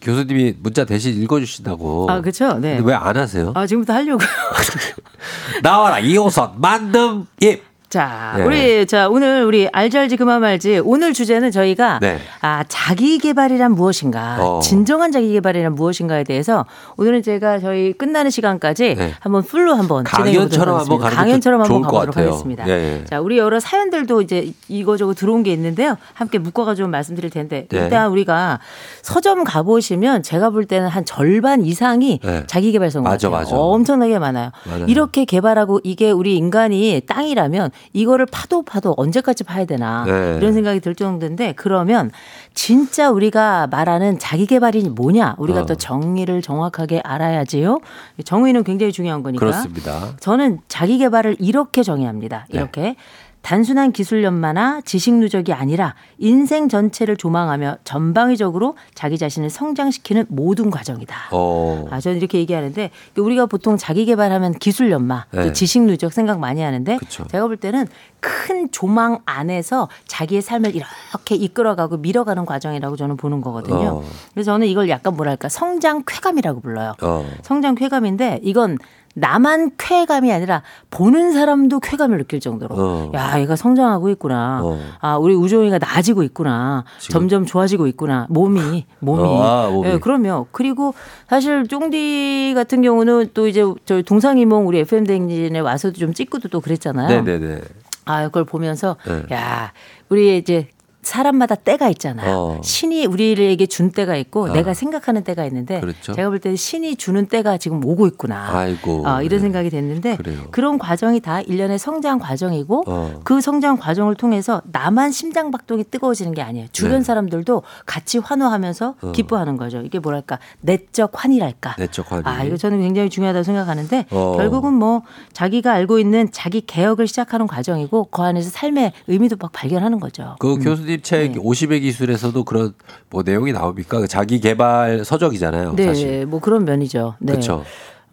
[0.00, 2.10] 교수님이 문자 대신 읽어주신다고.
[2.10, 2.58] 아, 그렇죠.
[2.58, 2.80] 네.
[2.82, 3.52] 왜 안 하세요?
[3.54, 4.26] 아, 지금부터 하려고요.
[5.62, 7.67] 나와라 이호선 만능 입.
[7.88, 8.44] 자, 네.
[8.44, 12.18] 우리 자 오늘 우리 알지 알지 그 맘 알지 오늘 주제는 저희가 네.
[12.42, 14.60] 아 자기 개발이란 무엇인가, 어.
[14.60, 16.66] 진정한 자기 개발이란 무엇인가에 대해서
[16.98, 19.14] 오늘은 제가 저희 끝나는 시간까지 네.
[19.20, 22.16] 한번 풀로 한번 강연처럼 한번 강연처럼 한번 가보도록.
[22.18, 22.68] 하겠습니다.
[22.68, 23.04] 예, 예.
[23.06, 25.96] 자, 우리 여러 사연들도 이제 이거저거 들어온 게 있는데요.
[26.12, 27.78] 함께 묶어가지고 말씀드릴 텐데 네.
[27.78, 28.58] 일단 우리가
[29.00, 32.44] 서점 가보시면 제가 볼 때는 한 절반 이상이 네.
[32.46, 33.44] 자기 개발서인 것 맞아, 같아요.
[33.46, 33.56] 맞아.
[33.56, 34.50] 엄청나게 많아요.
[34.66, 34.84] 맞아요.
[34.88, 40.36] 이렇게 개발하고 이게 우리 인간이 땅이라면 이거를 파도 파도 언제까지 파야 되나 네.
[40.38, 42.10] 이런 생각이 들 정도인데 그러면
[42.54, 45.66] 진짜 우리가 말하는 자기 개발이 뭐냐 우리가 어.
[45.66, 47.78] 또 정의를 정확하게 알아야지요.
[48.24, 49.40] 정의는 굉장히 중요한 거니까.
[49.40, 50.16] 그렇습니다.
[50.20, 52.46] 저는 자기 개발을 이렇게 정의합니다.
[52.50, 52.58] 네.
[52.58, 52.96] 이렇게
[53.42, 61.14] 단순한 기술 연마나 지식 누적이 아니라 인생 전체를 조망하며 전방위적으로 자기 자신을 성장시키는 모든 과정이다.
[61.32, 61.86] 어.
[61.90, 65.52] 아, 저는 이렇게 얘기하는데 우리가 보통 자기 개발하면 기술 연마, 또 네.
[65.52, 67.24] 지식 누적 생각 많이 하는데 그쵸.
[67.28, 67.86] 제가 볼 때는
[68.20, 74.02] 큰 조망 안에서 자기의 삶을 이렇게 이끌어가고 밀어가는 과정이라고 저는 보는 거거든요.
[74.02, 74.04] 어.
[74.34, 76.94] 그래서 저는 이걸 약간 뭐랄까 성장 쾌감이라고 불러요.
[77.02, 77.24] 어.
[77.42, 78.78] 성장 쾌감인데 이건
[79.18, 83.12] 나만 쾌감이 아니라 보는 사람도 쾌감을 느낄 정도로 어.
[83.14, 84.78] 야 얘가 성장하고 있구나 어.
[85.00, 87.12] 아 우리 우종이가 나아지고 있구나 지금.
[87.12, 89.88] 점점 좋아지고 있구나 몸이 몸이 어, 아, 몸이.
[89.88, 90.94] 예, 그럼요 그리고
[91.28, 96.60] 사실 쫑디 같은 경우는 또 이제 저희 동상이몽 우리 FM 대행진에 와서도 좀 찍고도 또
[96.60, 97.60] 그랬잖아요 네네네.
[98.04, 99.22] 아 그걸 보면서 네.
[99.34, 99.72] 야
[100.08, 100.68] 우리 이제
[101.02, 102.36] 사람마다 때가 있잖아요.
[102.36, 102.60] 어.
[102.62, 104.52] 신이 우리에게 준 때가 있고 아.
[104.52, 106.12] 내가 생각하는 때가 있는데 그렇죠.
[106.12, 108.48] 제가 볼 때는 신이 주는 때가 지금 오고 있구나.
[108.50, 109.06] 아이고.
[109.06, 109.40] 어, 이런 네.
[109.40, 110.42] 생각이 됐는데 그래요.
[110.50, 113.20] 그런 과정이 다 일련의 성장 과정이고 어.
[113.24, 116.66] 그 성장 과정을 통해서 나만 심장 박동이 뜨거워지는 게 아니에요.
[116.72, 117.04] 주변 네.
[117.04, 119.12] 사람들도 같이 환호하면서 어.
[119.12, 119.80] 기뻐하는 거죠.
[119.80, 121.76] 이게 뭐랄까 내적 환희랄까.
[121.78, 122.22] 내적 환희.
[122.26, 124.34] 아, 이거 저는 굉장히 중요하다고 생각하는데 어.
[124.36, 130.00] 결국은 뭐 자기가 알고 있는 자기 개혁을 시작하는 과정이고 그 안에서 삶의 의미도 막 발견하는
[130.00, 130.36] 거죠.
[130.38, 131.38] 그 교수님 책 네.
[131.38, 132.74] 50의 기술에서도 그런
[133.10, 134.00] 뭐 내용이 나옵니까?
[134.00, 135.74] 그 자기 개발 서적이잖아요.
[135.76, 136.26] 네, 사실.
[136.26, 137.16] 뭐 그런 면이죠.
[137.20, 137.32] 네.
[137.32, 137.64] 그렇죠.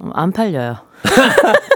[0.02, 0.78] 음, 안 팔려요.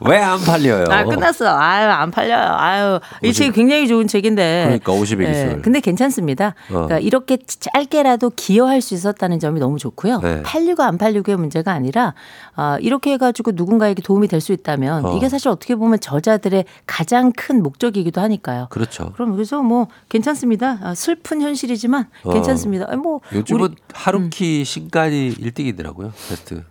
[0.00, 0.84] 왜 안 팔려요?
[0.88, 1.46] 아, 끝났어.
[1.58, 2.54] 아유, 안 팔려요.
[2.56, 4.62] 아유, 이 책이 굉장히 좋은 책인데.
[4.82, 5.62] 그러니까 50의 기술.
[5.62, 6.54] 근데 괜찮습니다.
[6.70, 6.72] 어.
[6.72, 10.20] 그러니까 이렇게 짧게라도 기여할 수 있었다는 점이 너무 좋고요.
[10.20, 10.42] 네.
[10.42, 12.14] 팔리고 안 팔리고의 문제가 아니라
[12.54, 15.16] 아, 이렇게 해가지고 누군가에게 도움이 될 수 있다면 어.
[15.16, 18.68] 이게 사실 어떻게 보면 저자들의 가장 큰 목적이기도 하니까요.
[18.70, 19.12] 그렇죠.
[19.12, 20.78] 그럼 그래서 뭐 괜찮습니다.
[20.82, 22.32] 아, 슬픈 현실이지만 어.
[22.32, 22.86] 괜찮습니다.
[22.88, 23.76] 아니, 뭐 요즘은 우리 음.
[23.92, 26.12] 하루키 신간이 1등이더라고요.
[26.30, 26.64] 베스트.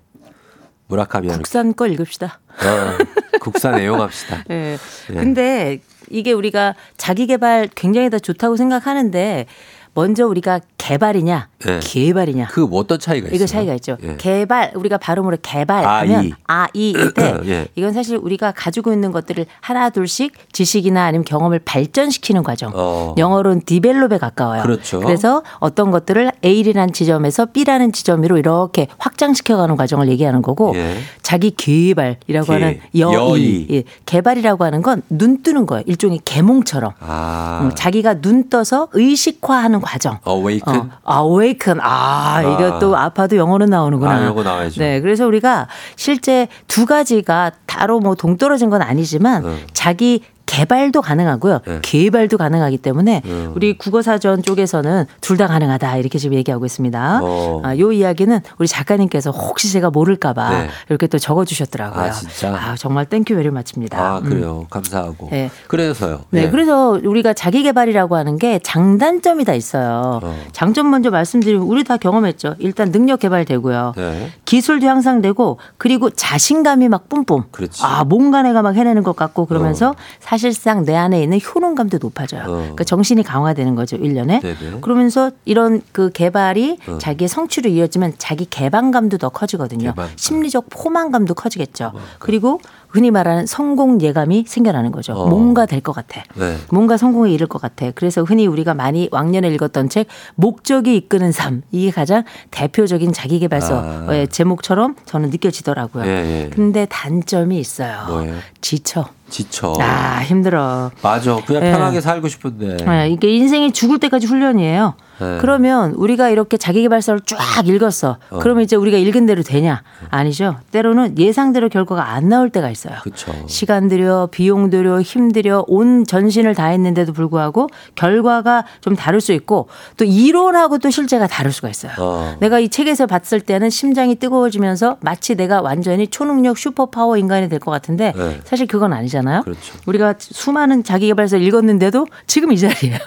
[0.97, 1.43] 하루키.
[1.43, 2.39] 국산 거 읽읍시다.
[2.49, 4.43] 어, 국산 애용합시다.
[4.51, 4.77] 예.
[5.09, 5.13] 예.
[5.13, 5.79] 근데
[6.09, 9.45] 이게 우리가 자기 개발 굉장히 다 좋다고 생각하는데
[9.93, 11.79] 먼저 우리가 개발이냐, 예.
[11.81, 12.47] 개발이냐.
[12.51, 13.35] 그 어떤 차이가 있어요?
[13.35, 13.97] 이거 차이가 있죠.
[14.03, 14.15] 예.
[14.17, 16.07] 개발 우리가 발음으로 개발 아이.
[16.11, 17.67] 하면 아이일 때 예.
[17.75, 22.71] 이건 사실 우리가 가지고 있는 것들을 하나 둘씩 지식이나 아니면 경험을 발전시키는 과정.
[22.73, 23.13] 어.
[23.17, 24.61] 영어로는 디벨롭에 가까워요.
[24.63, 24.99] 그렇죠.
[24.99, 30.97] 그래서 어떤 것들을 A라는 지점에서 B라는 지점으로 이렇게 확장시켜가는 과정을 얘기하는 거고 예.
[31.21, 32.53] 자기 개발이라고 개.
[32.53, 33.67] 하는 여의.
[33.69, 33.83] 예.
[34.05, 35.83] 개발이라고 하는 건 눈 뜨는 거예요.
[35.87, 36.93] 일종의 계몽처럼.
[36.99, 37.61] 아.
[37.63, 40.19] 음, 자기가 눈 떠서 의식화하는 과정.
[40.23, 40.91] Awaken.
[41.03, 41.79] 어, awaken.
[41.81, 44.11] 아, 이거 또 아파도 영어는 나오는구나.
[44.11, 44.79] 아, 영어 나와야죠.
[44.79, 49.55] 네, 그래서 우리가 실제 두 가지가 따로 뭐 동떨어진 건 아니지만 어.
[49.73, 51.59] 자기 개발도 가능하고요.
[51.65, 51.79] 네.
[51.83, 53.53] 개발도 가능하기 때문에 음.
[53.55, 57.19] 우리 국어사전 쪽에서는 둘 다 가능하다 이렇게 지금 얘기하고 있습니다.
[57.23, 57.61] 어.
[57.63, 60.67] 아, 요 이야기는 우리 작가님께서 혹시 제가 모를까봐 네.
[60.89, 62.03] 이렇게 또 적어주셨더라고요.
[62.03, 62.49] 아, 진짜?
[62.53, 63.97] 아, 정말 thank you very much입니다.
[63.97, 64.65] 아, 그래요.
[64.69, 65.29] 감사하고.
[65.31, 65.49] 네.
[65.69, 66.25] 그래서요.
[66.31, 66.49] 네, 예.
[66.49, 70.19] 그래서 우리가 자기 개발이라고 하는 게 장단점이 다 있어요.
[70.21, 70.35] 어.
[70.51, 72.55] 장점 먼저 말씀드리면 우리 다 경험했죠.
[72.59, 73.93] 일단 능력 개발되고요.
[73.95, 74.31] 네.
[74.43, 77.43] 기술도 향상되고 그리고 자신감이 막 뿜뿜.
[77.51, 77.81] 그렇지.
[77.85, 82.43] 아, 뭔가 내가 막 해내는 것 같고 그러면서 사실 상 내 안에 있는 효능감도 높아져요.
[82.43, 82.45] 어.
[82.47, 84.79] 그러니까 정신이 강화되는 거죠, 일년에 네네.
[84.81, 86.97] 그러면서 이런 그 개발이 어.
[86.99, 89.89] 자기의 성취로 이어지면 자기 개방감도 더 커지거든요.
[89.89, 90.13] 개방감.
[90.15, 91.91] 심리적 포만감도 커지겠죠.
[92.19, 92.59] 그리고
[92.89, 95.13] 흔히 말하는 성공 예감이 생겨나는 거죠.
[95.13, 95.27] 어.
[95.27, 96.23] 뭔가 될 것 같아.
[96.35, 96.57] 네.
[96.71, 97.91] 뭔가 성공에 이를 것 같아.
[97.95, 104.95] 그래서 흔히 우리가 많이 왕년에 읽었던 책 목적이 이끄는 삶 이게 가장 대표적인 자기개발서의 제목처럼
[105.05, 106.03] 저는 느껴지더라고요.
[106.03, 106.07] 아.
[106.07, 106.49] 예, 예.
[106.49, 108.05] 근데 단점이 있어요.
[108.07, 108.35] 뭐예요?
[108.61, 109.05] 지쳐.
[109.29, 109.75] 지쳐.
[109.79, 110.91] 아 힘들어.
[111.01, 111.37] 맞아.
[111.45, 111.71] 그냥 예.
[111.71, 112.77] 편하게 살고 싶은데.
[112.85, 114.95] 네, 이게 인생이 죽을 때까지 훈련이에요.
[115.19, 115.37] 네.
[115.39, 118.17] 그러면 우리가 이렇게 자기개발서를 쫙 읽었어.
[118.29, 118.39] 어.
[118.39, 119.83] 그러면 이제 우리가 읽은 대로 되냐?
[120.09, 120.57] 아니죠.
[120.71, 122.95] 때로는 예상대로 결과가 안 나올 때가 있어요.
[123.03, 123.31] 그렇죠.
[123.47, 129.67] 시간 들여, 비용 들여, 힘 들여, 온 전신을 다했는데도 불구하고 결과가 좀 다를 수 있고
[129.97, 131.91] 또 이론하고 또 실제가 다를 수가 있어요.
[131.99, 132.35] 어.
[132.39, 137.71] 내가 이 책에서 봤을 때는 심장이 뜨거워지면서 마치 내가 완전히 초능력 슈퍼파워 인간이 될 것
[137.71, 138.39] 같은데 네.
[138.45, 139.41] 사실 그건 아니잖아요.
[139.41, 139.59] 그렇죠.
[139.85, 142.97] 우리가 수많은 자기개발서 읽었는데도 지금 이 자리예요.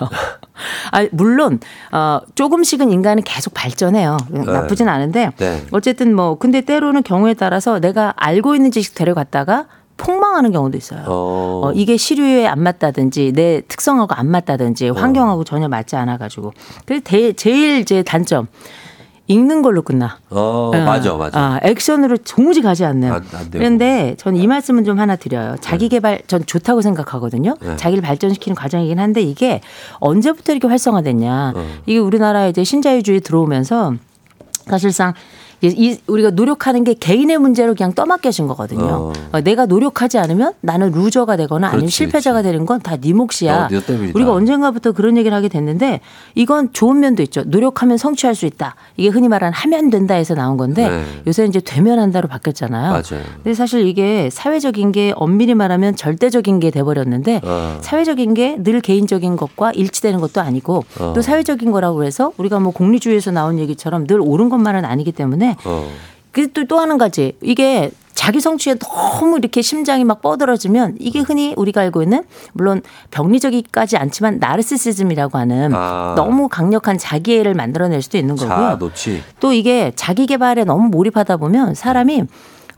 [0.92, 1.58] 아, 물론
[1.90, 2.01] 어,
[2.34, 4.16] 조금씩은 인간은 계속 발전해요.
[4.30, 5.62] 나쁘진 않은데 네.
[5.70, 11.02] 어쨌든 뭐 근데 때로는 경우에 따라서 내가 알고 있는 지식 데려갔다가 폭망하는 경우도 있어요.
[11.06, 11.60] 어.
[11.66, 14.92] 어, 이게 시류에 안 맞다든지 내 특성하고 안 맞다든지 어.
[14.94, 16.52] 환경하고 전혀 맞지 않아 가지고.
[16.86, 18.48] 그래서 대- 제일 제 단점
[19.32, 20.18] 읽는 걸로 끝나.
[20.30, 21.38] 어, 어, 맞아, 맞아.
[21.38, 23.14] 아, 액션으로 도무지 가지 않네요.
[23.14, 23.58] 안- 안 되고.
[23.58, 25.56] 그런데 전이 말씀은 좀 하나 드려요.
[25.60, 27.56] 자기 개발 전 좋다고 생각하거든요.
[27.60, 27.76] 네.
[27.76, 29.60] 자기를 발전시키는 과정이긴 한데 이게
[30.00, 31.52] 언제부터 이렇게 활성화됐냐.
[31.56, 31.66] 어.
[31.86, 33.94] 이게 우리나라에 이제 신자유주의 들어오면서
[34.66, 35.14] 사실상
[35.62, 38.82] 이- 이 우리가 노력하는 게 개인의 문제로 그냥 떠맡겨진 거거든요.
[38.84, 39.12] 어.
[39.32, 43.68] 어, 내가 노력하지 않으면 나는 loser가 되거나 아니면 그렇지, 실패자가 되는 건 다 네 몫이야.
[43.68, 44.12] 때문이다.
[44.16, 46.00] 우리가 언젠가부터 그런 얘기를 하게 됐는데
[46.34, 47.42] 이건 좋은 면도 있죠.
[47.46, 48.74] 노력하면 성취할 수 있다.
[48.96, 51.04] 이게 흔히 말하는 하면 된다에서 나온 건데 네.
[51.28, 52.90] 요새 이제 되면 한다로 바뀌었잖아요.
[52.90, 53.22] 맞아요.
[53.36, 57.78] 근데 사실 이게 사회적인 게 엄밀히 말하면 절대적인 게 돼버렸는데 어.
[57.82, 61.12] 사회적인 게 늘 개인적인 것과 일치되는 것도 아니고 어.
[61.14, 65.88] 또 사회적인 거라고 해서 우리가 뭐 공리주의에서 나온 얘기처럼 늘 옳은 것만은 아니기 때문에 어.
[66.32, 71.80] 그또 또 하는 가지 이게 자기 성취에 너무 이렇게 심장이 막 뻗어러지면 이게 흔히 우리가
[71.80, 72.22] 알고 있는
[72.52, 76.14] 물론 병리적이까지 않지만 나르시시즘이라고 하는 아.
[76.16, 78.56] 너무 강력한 자기애를 만들어낼 수도 있는 거고요.
[78.56, 78.76] 자.
[79.40, 82.24] 또 이게 자기 개발에 너무 몰입하다 보면 사람이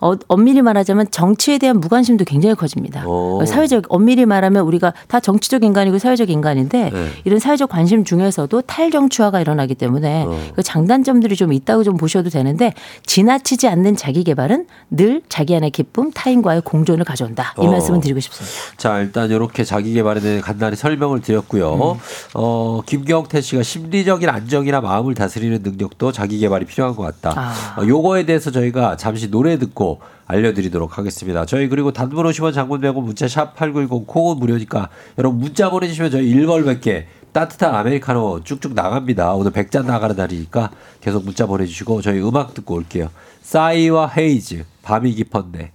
[0.00, 3.06] 어, 엄밀히 말하자면 정치에 대한 무관심도 굉장히 커집니다.
[3.06, 3.44] 오.
[3.44, 7.08] 사회적 엄밀히 말하면 우리가 다 정치적 인간이고 사회적 인간인데 네.
[7.24, 10.40] 이런 사회적 관심 중에서도 탈정치화가 일어나기 때문에 어.
[10.54, 12.72] 그 장단점들이 좀 있다고 좀 보셔도 되는데
[13.06, 17.54] 지나치지 않는 자기 개발은 늘 자기 안의 기쁨, 타인과의 공존을 가져온다.
[17.60, 17.70] 이 어.
[17.70, 18.56] 말씀을 드리고 싶습니다.
[18.76, 21.98] 자, 일단 이렇게 자기 개발에 대해 간단히 설명을 드렸고요.
[22.34, 27.38] 어, 김경태 씨가 심리적인 안정이나 마음을 다스리는 능력도 자기 개발이 필요한 것 같다.
[27.38, 27.80] 아.
[27.80, 29.83] 어, 요거에 대해서 저희가 잠시 노래 듣고
[30.26, 31.44] 알려드리도록 하겠습니다.
[31.46, 36.34] 저희 그리고 단문 50원 장문 100원 문자 샵 8910 콩은 무료니까 여러분 문자 보내주시면 저희
[36.34, 39.34] 1월 100개 따뜻한 아메리카노 쭉쭉 나갑니다.
[39.34, 40.70] 오늘 100잔 나가는 날이니까
[41.00, 43.10] 계속 문자 보내주시고 저희 음악 듣고 올게요.
[43.42, 45.72] 싸이와 헤이즈 밤이 깊었네.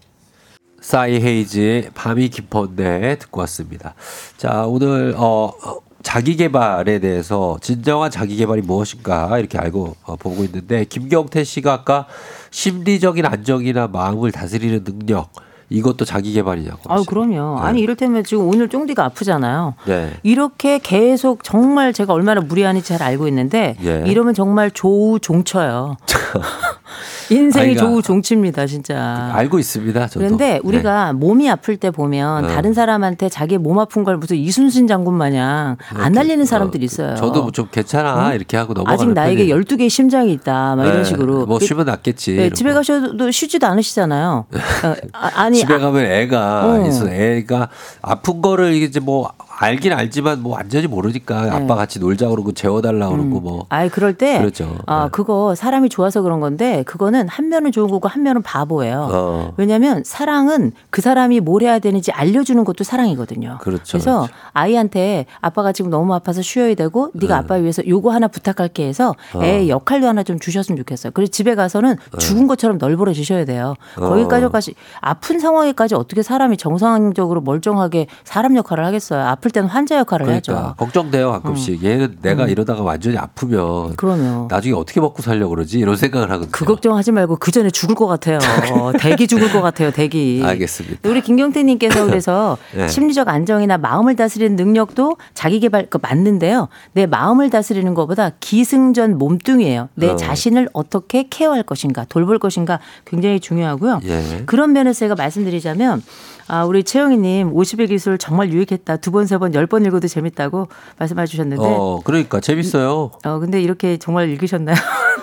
[0.82, 3.93] 싸이 헤이즈의 밤이 깊었네 듣고 왔습니다.
[4.38, 10.43] 자 오늘 어, 어, 자기 개발에 대해서 진정한 자기 개발이 무엇인가 이렇게 알고 어, 보고
[10.43, 12.07] 있는데 김경태 씨가 아까
[12.51, 15.31] 심리적인 안정이나 마음을 다스리는 능력
[15.69, 16.81] 이것도 자기 개발이냐고.
[16.87, 17.59] 아유 그럼요.
[17.59, 17.67] 네.
[17.67, 19.75] 아니 이를테면 지금 오늘 쫑디가 아프잖아요.
[19.85, 20.13] 네.
[20.23, 24.03] 이렇게 계속 정말 제가 얼마나 무리하는지 잘 알고 있는데 예.
[24.07, 25.97] 이러면 정말 조우 종쳐요.
[27.29, 29.31] 인생이 아이가- 조우 종치입니다, 진짜.
[29.33, 30.07] 알고 있습니다.
[30.07, 30.19] 저도.
[30.25, 30.59] 그런데 네.
[30.63, 32.47] 우리가 몸이 아플 때 보면 어.
[32.47, 37.15] 다른 사람한테 자기 몸 아픈 걸 무슨 이순신 장군 마냥 안 알리는 사람들이 있어요.
[37.15, 39.55] 저도 뭐좀 괜찮아 이렇게 하고 넘어가는 아직 나에게 편이에요.
[39.61, 40.75] 12개의 심장이 있다.
[40.75, 41.45] 막 이런 네, 식으로.
[41.45, 42.35] 뭐 그- 쉬면 낫겠지.
[42.35, 42.49] 네.
[42.49, 44.45] 집에 가셔도 쉬지도 않으시잖아요.
[44.83, 46.87] 어, 아, 아니 집에 아, 가면 애가 어.
[46.87, 47.09] 있어.
[47.09, 47.69] 애가
[48.01, 49.31] 아픈 거를 이제 뭐
[49.62, 51.49] 알긴 알지만 뭐 완전히 모르니까 네.
[51.49, 53.66] 아빠 같이 놀자 그러고 재워달라 그러고 뭐.
[53.68, 54.78] 아이 그럴 때 그렇죠.
[54.86, 59.10] 아 그거 사람이 좋아서 그런 건데 그거는 한 면은 좋은 거고 한 면은 바보예요.
[59.12, 59.53] 어.
[59.57, 63.57] 왜냐하면 사랑은 그 사람이 뭘 해야 되는지 알려주는 것도 사랑이거든요.
[63.60, 68.88] 그렇죠, 래서 아이한테 아빠가 지금 너무 아파서 쉬어야 되고 네가 아빠 위해서 요거 하나 부탁할게
[68.88, 69.43] 해서 어.
[69.43, 71.12] 애 역할도 하나 좀 주셨으면 좋겠어요.
[71.14, 73.76] 그래서 집에 가서는 죽은 것처럼 널브러 주셔야 돼요.
[73.95, 79.26] 거기까지까지 아픈 상황에까지 어떻게 사람이 정상적으로 멀쩡하게 사람 역할을 하겠어요.
[79.26, 80.75] 아플 때는 환자 역할을 그러니까 해야죠.
[80.77, 81.83] 걱정돼요 가끔씩.
[81.83, 82.49] 얘는 내가 음.
[82.49, 86.51] 이러다가 완전히 아프면 그러면 나중에 어떻게 먹고 살려 고 그러지 이런 생각을 하거든요.
[86.51, 88.39] 그 걱정하지 말고 그 전에 죽을 것 같아요.
[88.99, 89.91] 대기 죽을 것 같아요.
[89.91, 90.41] 대기.
[90.43, 91.09] 알겠습니다.
[91.09, 92.87] 우리 김경태님께서 그래서 네.
[92.87, 96.67] 심리적 안정이나 마음을 다스리는 능력도 자기 개발 그 맞는데요.
[96.93, 99.89] 내 마음을 다스리는 것보다 기승전 몸뚱이에요.
[99.95, 100.15] 내 어.
[100.15, 104.01] 자신을 어떻게 케어할 것인가, 돌볼 것인가 굉장히 중요하고요.
[104.03, 104.43] 예.
[104.45, 106.01] 그런 면에서 제가 말씀드리자면
[106.51, 108.97] 아, 우리 최영희님 50의 기술 정말 유익했다.
[108.97, 110.67] 두 번, 세 번, 열 번 읽어도 재밌다고
[110.97, 111.63] 말씀해 주셨는데.
[111.65, 113.11] 어 그러니까 재밌어요.
[113.25, 114.75] 어, 근데 이렇게 정말 읽으셨나요?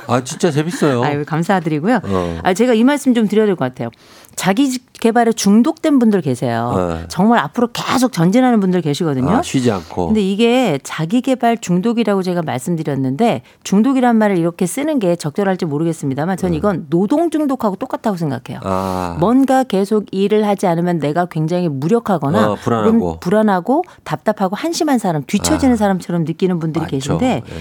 [0.08, 1.02] 아 진짜 재밌어요.
[1.06, 2.00] 아유, 감사드리고요.
[2.04, 2.38] 어.
[2.42, 3.90] 아, 제가 이 말씀 좀 드려야 될 것 같아요.
[4.36, 6.72] 자기 개발에 중독된 분들 계세요.
[6.76, 7.04] 네.
[7.08, 9.30] 정말 앞으로 계속 전진하는 분들 계시거든요.
[9.30, 10.06] 아, 쉬지 않고.
[10.08, 16.54] 근데 이게 자기 개발 중독이라고 제가 말씀드렸는데 중독이란 말을 이렇게 쓰는 게 적절할지 모르겠습니다만 전
[16.54, 18.60] 이건 노동 중독하고 똑같다고 생각해요.
[18.60, 18.68] 네.
[18.68, 19.16] 아.
[19.18, 23.20] 뭔가 계속 일을 하지 않으면 내가 굉장히 무력하거나 어, 불안하고.
[23.20, 25.76] 불안하고 답답하고 한심한 사람, 뒤처지는 아.
[25.76, 26.96] 사람처럼 느끼는 분들이 많죠.
[27.18, 27.52] 계신데 예.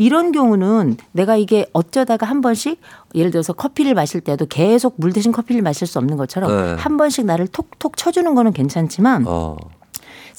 [0.00, 2.80] 이런 경우는 내가 이게 어쩌다가 한 번씩
[3.14, 6.82] 예를 들어서 커피를 마실 때도 계속 물 대신 커피를 마실 수 없는 것처럼 네.
[6.82, 9.58] 한 번씩 나를 톡톡 쳐주는 거는 괜찮지만 어.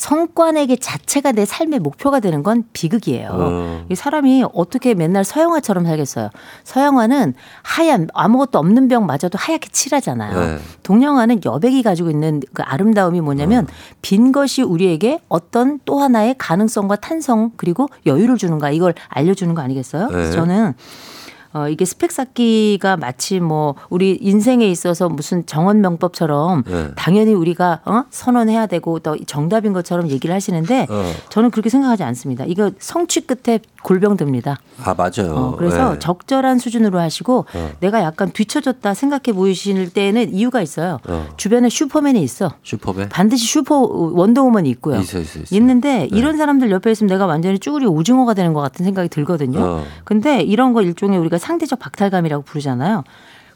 [0.02, 3.30] 성과 내기 자체가 내 삶의 목표가 되는 건 비극이에요.
[3.32, 3.86] 어.
[3.90, 6.30] 이 사람이 어떻게 맨날 서영화처럼 살겠어요.
[6.64, 10.40] 서영화는 하얀 아무것도 없는 병 맞아도 하얗게 칠하잖아요.
[10.40, 10.58] 네.
[10.84, 13.68] 동영화는 여백이 가지고 있는 그 아름다움이 뭐냐면
[14.02, 20.10] 빈 것이 우리에게 어떤 또 하나의 가능성과 탄성 그리고 여유를 주는가 이걸 알려주는 거 아니겠어요?
[20.10, 20.32] 네.
[20.32, 20.74] 저는
[21.54, 26.88] 어, 이게 스펙 쌓기가 마치 뭐 우리 인생에 있어서 무슨 정언 명법처럼 네.
[26.96, 28.04] 당연히 우리가 어?
[28.10, 31.12] 선언해야 되고 또 정답인 것처럼 얘기를 하시는데 어.
[31.30, 32.46] 저는 그렇게 생각하지 않습니다.
[32.48, 34.60] 이거 성취 끝에 골병 듭니다.
[34.84, 35.34] 아 맞아요.
[35.36, 36.00] 어, 그래서 네.
[36.00, 37.72] 적절한 수준으로 하시고 어.
[37.80, 41.00] 내가 약간 뒤처졌다 생각해 보이실 때는 이유가 있어요.
[41.08, 41.28] 어.
[41.38, 42.52] 주변에 슈퍼맨이 있어.
[42.64, 43.10] 슈퍼맨.
[43.10, 45.00] 반드시 슈퍼 원더우먼이 있고요.
[45.00, 45.56] 있어 있어 있어.
[45.56, 49.60] 있는데 이런 사람들 옆에 있으면 내가 완전히 쭈구리 오징어가 되는 것 같은 생각이 들거든요.
[49.60, 49.84] 어.
[50.04, 53.04] 근데 이런 거 일종의 우리가 상대적 박탈감이라고 부르잖아요.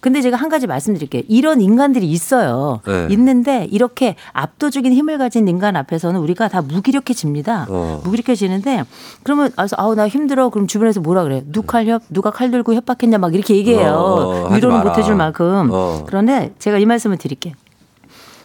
[0.01, 1.23] 근데 제가 한 가지 말씀드릴게요.
[1.27, 2.79] 이런 인간들이 있어요.
[2.85, 3.07] 네.
[3.09, 7.65] 있는데 이렇게 압도적인 힘을 가진 인간 앞에서는 우리가 다 무기력해집니다.
[7.69, 8.01] 어.
[8.03, 8.83] 무기력해지는데
[9.23, 10.49] 그러면 아서 아우 나 힘들어.
[10.49, 11.41] 그럼 주변에서 뭐라 그래?
[11.51, 13.93] 누가 칼 협, 누가 칼 들고 협박했냐 막 이렇게 얘기해요.
[13.93, 14.83] 어, 위로는.
[14.83, 15.69] 못 해줄 만큼.
[15.71, 16.03] 어.
[16.05, 17.55] 그런데 제가 이 말씀을 드릴게요.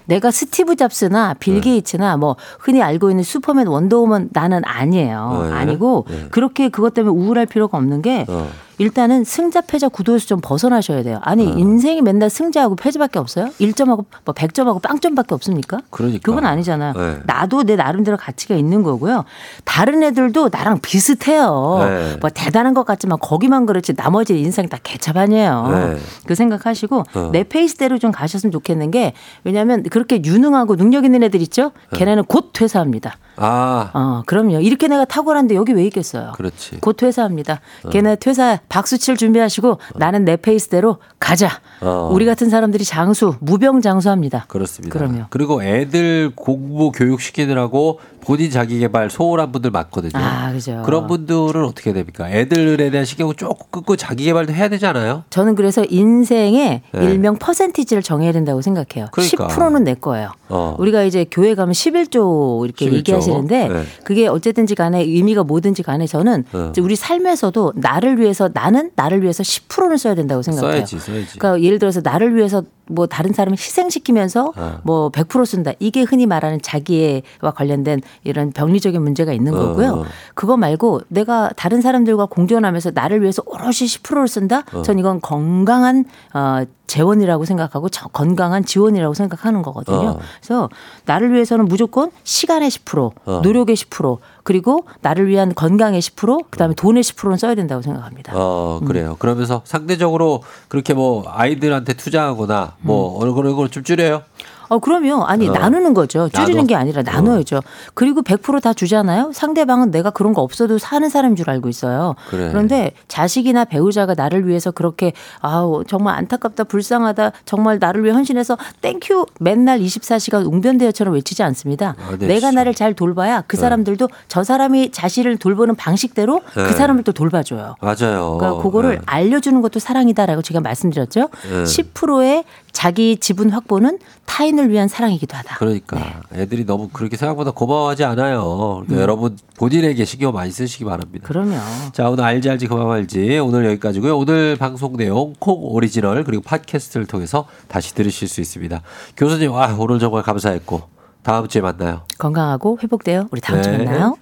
[0.07, 1.61] 내가 스티브 잡스나 빌 네.
[1.61, 5.49] 게이츠나 뭐 흔히 알고 있는 슈퍼맨 원더우먼 나는 아니에요.
[5.51, 5.53] 네.
[5.53, 6.27] 아니고 네.
[6.31, 8.49] 그렇게 그것 때문에 우울할 필요가 없는 게 어.
[8.81, 11.21] 일단은 승자 패자 구도에서 좀 벗어나셔야 돼요.
[11.23, 11.61] 아니 네.
[11.61, 13.51] 인생이 맨날 승자하고 패자밖에 없어요?
[13.61, 15.81] 1점하고 뭐 100점하고 빵점밖에 없습니까?
[15.91, 16.21] 그러니까.
[16.23, 16.95] 그건 아니잖아요.
[16.95, 17.19] 네.
[17.27, 19.27] 나도 내 나름대로 가치가 있는 거고요.
[19.67, 21.79] 다른 애들도 나랑 비슷해요.
[21.87, 22.17] 네.
[22.23, 25.69] 뭐 대단한 것 같지만 거기만 그렇지 나머지 인생 다 개차반이에요.
[25.69, 25.99] 네.
[26.25, 27.29] 그 생각하시고 어.
[27.33, 29.13] 내 페이스대로 좀 가셨으면 좋겠는 게
[29.45, 31.73] 왜냐하면 그렇게 유능하고 능력 있는 애들 있죠?
[31.93, 31.99] 네.
[31.99, 33.19] 걔네는 곧 퇴사합니다.
[33.43, 34.61] 아 어, 그럼요.
[34.61, 36.33] 이렇게 내가 탁월한데 여기 왜 있겠어요?
[36.37, 36.79] 그렇지.
[36.81, 37.61] 곧 퇴사합니다.
[37.91, 41.49] 걔네 퇴사 박수 칠 준비하시고 나는 내 페이스대로 가자.
[41.81, 42.11] 어.
[42.13, 44.45] 우리 같은 사람들이 장수, 무병장수합니다.
[44.49, 44.99] 그렇습니다.
[44.99, 45.25] 그럼요.
[45.31, 50.13] 그리고 애들 공부 교육 시키느라고 본인 자기 개발 소홀한 분들 많거든요.
[50.15, 50.83] 아, 그죠.
[50.85, 52.31] 그런 분들은 어떻게 됩니까?
[52.31, 55.25] 애들에 대한 신경을 조금 끄고 자기 개발도 해야 되잖아요.
[55.31, 57.05] 저는 그래서 인생의 네.
[57.05, 59.09] 일명 퍼센티지를 정해야 된다고 생각해요.
[59.11, 59.49] 그러니까.
[59.49, 60.31] 10%는 내 거예요.
[60.49, 60.77] 어.
[60.79, 62.95] 우리가 이제 교회 가면 11조 이렇게 11조.
[62.95, 63.83] 얘기하시는데 네.
[64.05, 66.73] 그게 어쨌든지 간에 의미가 뭐든지 간에 저는 어.
[66.79, 70.87] 우리 삶에서도 나를 위해서 나는 나를 위해서 10%는 써야 된다고 생각해요.
[70.87, 71.37] 써야지, 써야지.
[71.37, 74.81] 그러니까 예를 들어서 나를 위해서 뭐 다른 사람을 희생시키면서 어.
[74.85, 75.73] 뭐100% 쓴다.
[75.79, 79.93] 이게 흔히 말하는 자기애와 관련된 이런 병리적인 문제가 있는 어, 거고요.
[79.93, 80.05] 어.
[80.35, 84.65] 그거 말고 내가 다른 사람들과 공존하면서 나를 위해서 오롯이 10%를 쓴다?
[84.73, 84.83] 어.
[84.83, 86.65] 전 이건 건강한 어
[86.95, 89.97] 재원이라고 생각하고 저- 건강한 지원이라고 생각하는 거거든요.
[90.09, 90.19] 어.
[90.41, 90.69] 그래서
[91.07, 93.41] 나를 위해서는 무조건 시간의 10%, 어.
[93.45, 98.33] 노력의 10%, 그리고 나를 위한 건강의 10%, 그다음에 돈의 10%는 써야 된다고 생각합니다.
[98.35, 99.15] 어, 그래요.
[99.21, 104.23] 그러면서 상대적으로 그렇게 뭐 아이들한테 투자하거나 뭐 어느 그런 걸좀 줄여요?
[104.71, 105.25] 어, 그럼요.
[105.25, 105.53] 아니, 어.
[105.53, 106.29] 나누는 거죠.
[106.29, 106.67] 줄이는 나눠?
[106.67, 107.61] 게 아니라 나눠야죠.
[107.95, 109.33] 그리고 100%다 주잖아요.
[109.35, 112.15] 상대방은 내가 그런 거 없어도 사는 사람인 줄 알고 있어요.
[112.31, 112.49] 그래.
[112.51, 119.10] 그런데 자식이나 배우자가 나를 위해서 그렇게 아우, 정말 안타깝다, 불쌍하다, 정말 나를 위해 헌신해서 thank
[119.10, 121.97] you 맨날 24시간 웅변대회처럼 외치지 않습니다.
[121.99, 122.51] 아, 네, 내가 진짜.
[122.53, 123.61] 나를 잘 돌봐야 그 네.
[123.63, 126.63] 사람들도 저 사람이 자신을 돌보는 방식대로 네.
[126.63, 127.75] 그 사람을 또 돌봐줘요.
[127.81, 128.37] 맞아요.
[128.39, 129.01] 그러니까 그거를 네.
[129.07, 131.29] 알려주는 것도 사랑이다라고 제가 말씀드렸죠.
[131.51, 131.65] 네.
[131.65, 135.57] 10%의 자기 지분 확보는 타인을 위한 사랑이기도 하다.
[135.59, 136.43] 그러니까 네.
[136.43, 138.83] 애들이 너무 그렇게 생각보다 고마워하지 않아요.
[138.85, 141.25] 그러니까 여러분 본인에게 신경 많이 쓰시기 바랍니다.
[141.25, 141.27] 음.
[141.27, 141.57] 그럼요.
[141.93, 144.17] 자 오늘 알지 알지 그 맘 알지 오늘 여기까지고요.
[144.17, 148.81] 오늘 방송 내용 콕 오리지널 그리고 팟캐스트를 통해서 다시 들으실 수 있습니다.
[149.17, 150.83] 교수님 아 오늘 정말 감사했고
[151.23, 152.03] 다음 주에 만나요.
[152.19, 153.29] 건강하고 회복돼요.
[153.31, 153.85] 우리 다음 주에 네.
[153.85, 154.17] 만나요.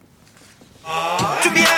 [1.43, 1.78] 준비하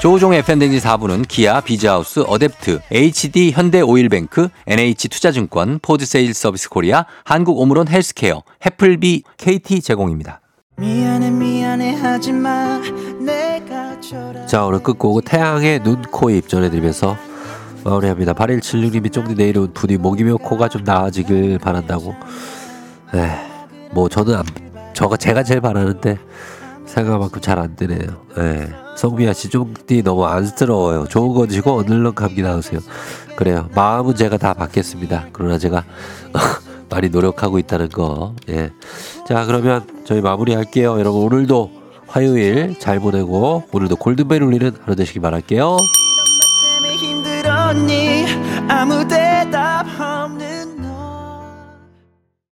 [0.00, 8.42] 조우종의 FM대행진 4부는 기아, 비즈하우스, 어댑트, HD 현대오일뱅크, NH투자증권, 포드 세일즈 서비스 코리아, 한국오므론 헬스케어,
[8.64, 10.40] 해플비, KT 제공입니다.
[10.76, 12.80] 미안해 미안해 하지마
[13.18, 13.98] 내가
[14.46, 17.16] 자 오늘 끝곡은 태양의 눈, 코, 입 전해드리면서
[17.82, 18.34] 마무리합니다.
[18.34, 22.14] 8176님이 쫑디 내일은 부디 목이며 코가 좀 나아지길 바란다고.
[23.14, 24.44] 에, 뭐 저는 안,
[24.94, 26.18] 저가 제가 제일 바라는데
[26.86, 27.98] 생각만큼 잘 안 되네요.
[28.38, 28.68] 에,
[28.98, 31.06] 성미아 씨 쫑디 너무 안쓰러워요.
[31.06, 32.80] 좋은 거 드시고 얼른 감기 나으세요.
[33.36, 33.68] 그래요.
[33.72, 35.28] 마음은 제가 다 받겠습니다.
[35.32, 35.84] 그러나 제가
[36.90, 38.34] 많이 노력하고 있다는 거.
[38.48, 38.72] 예.
[39.28, 40.98] 자 그러면 저희 마무리할게요.
[40.98, 41.70] 여러분 오늘도
[42.08, 45.76] 화요일 잘 보내고 오늘도 골든벨 울리는 하루 되시기 바랄게요.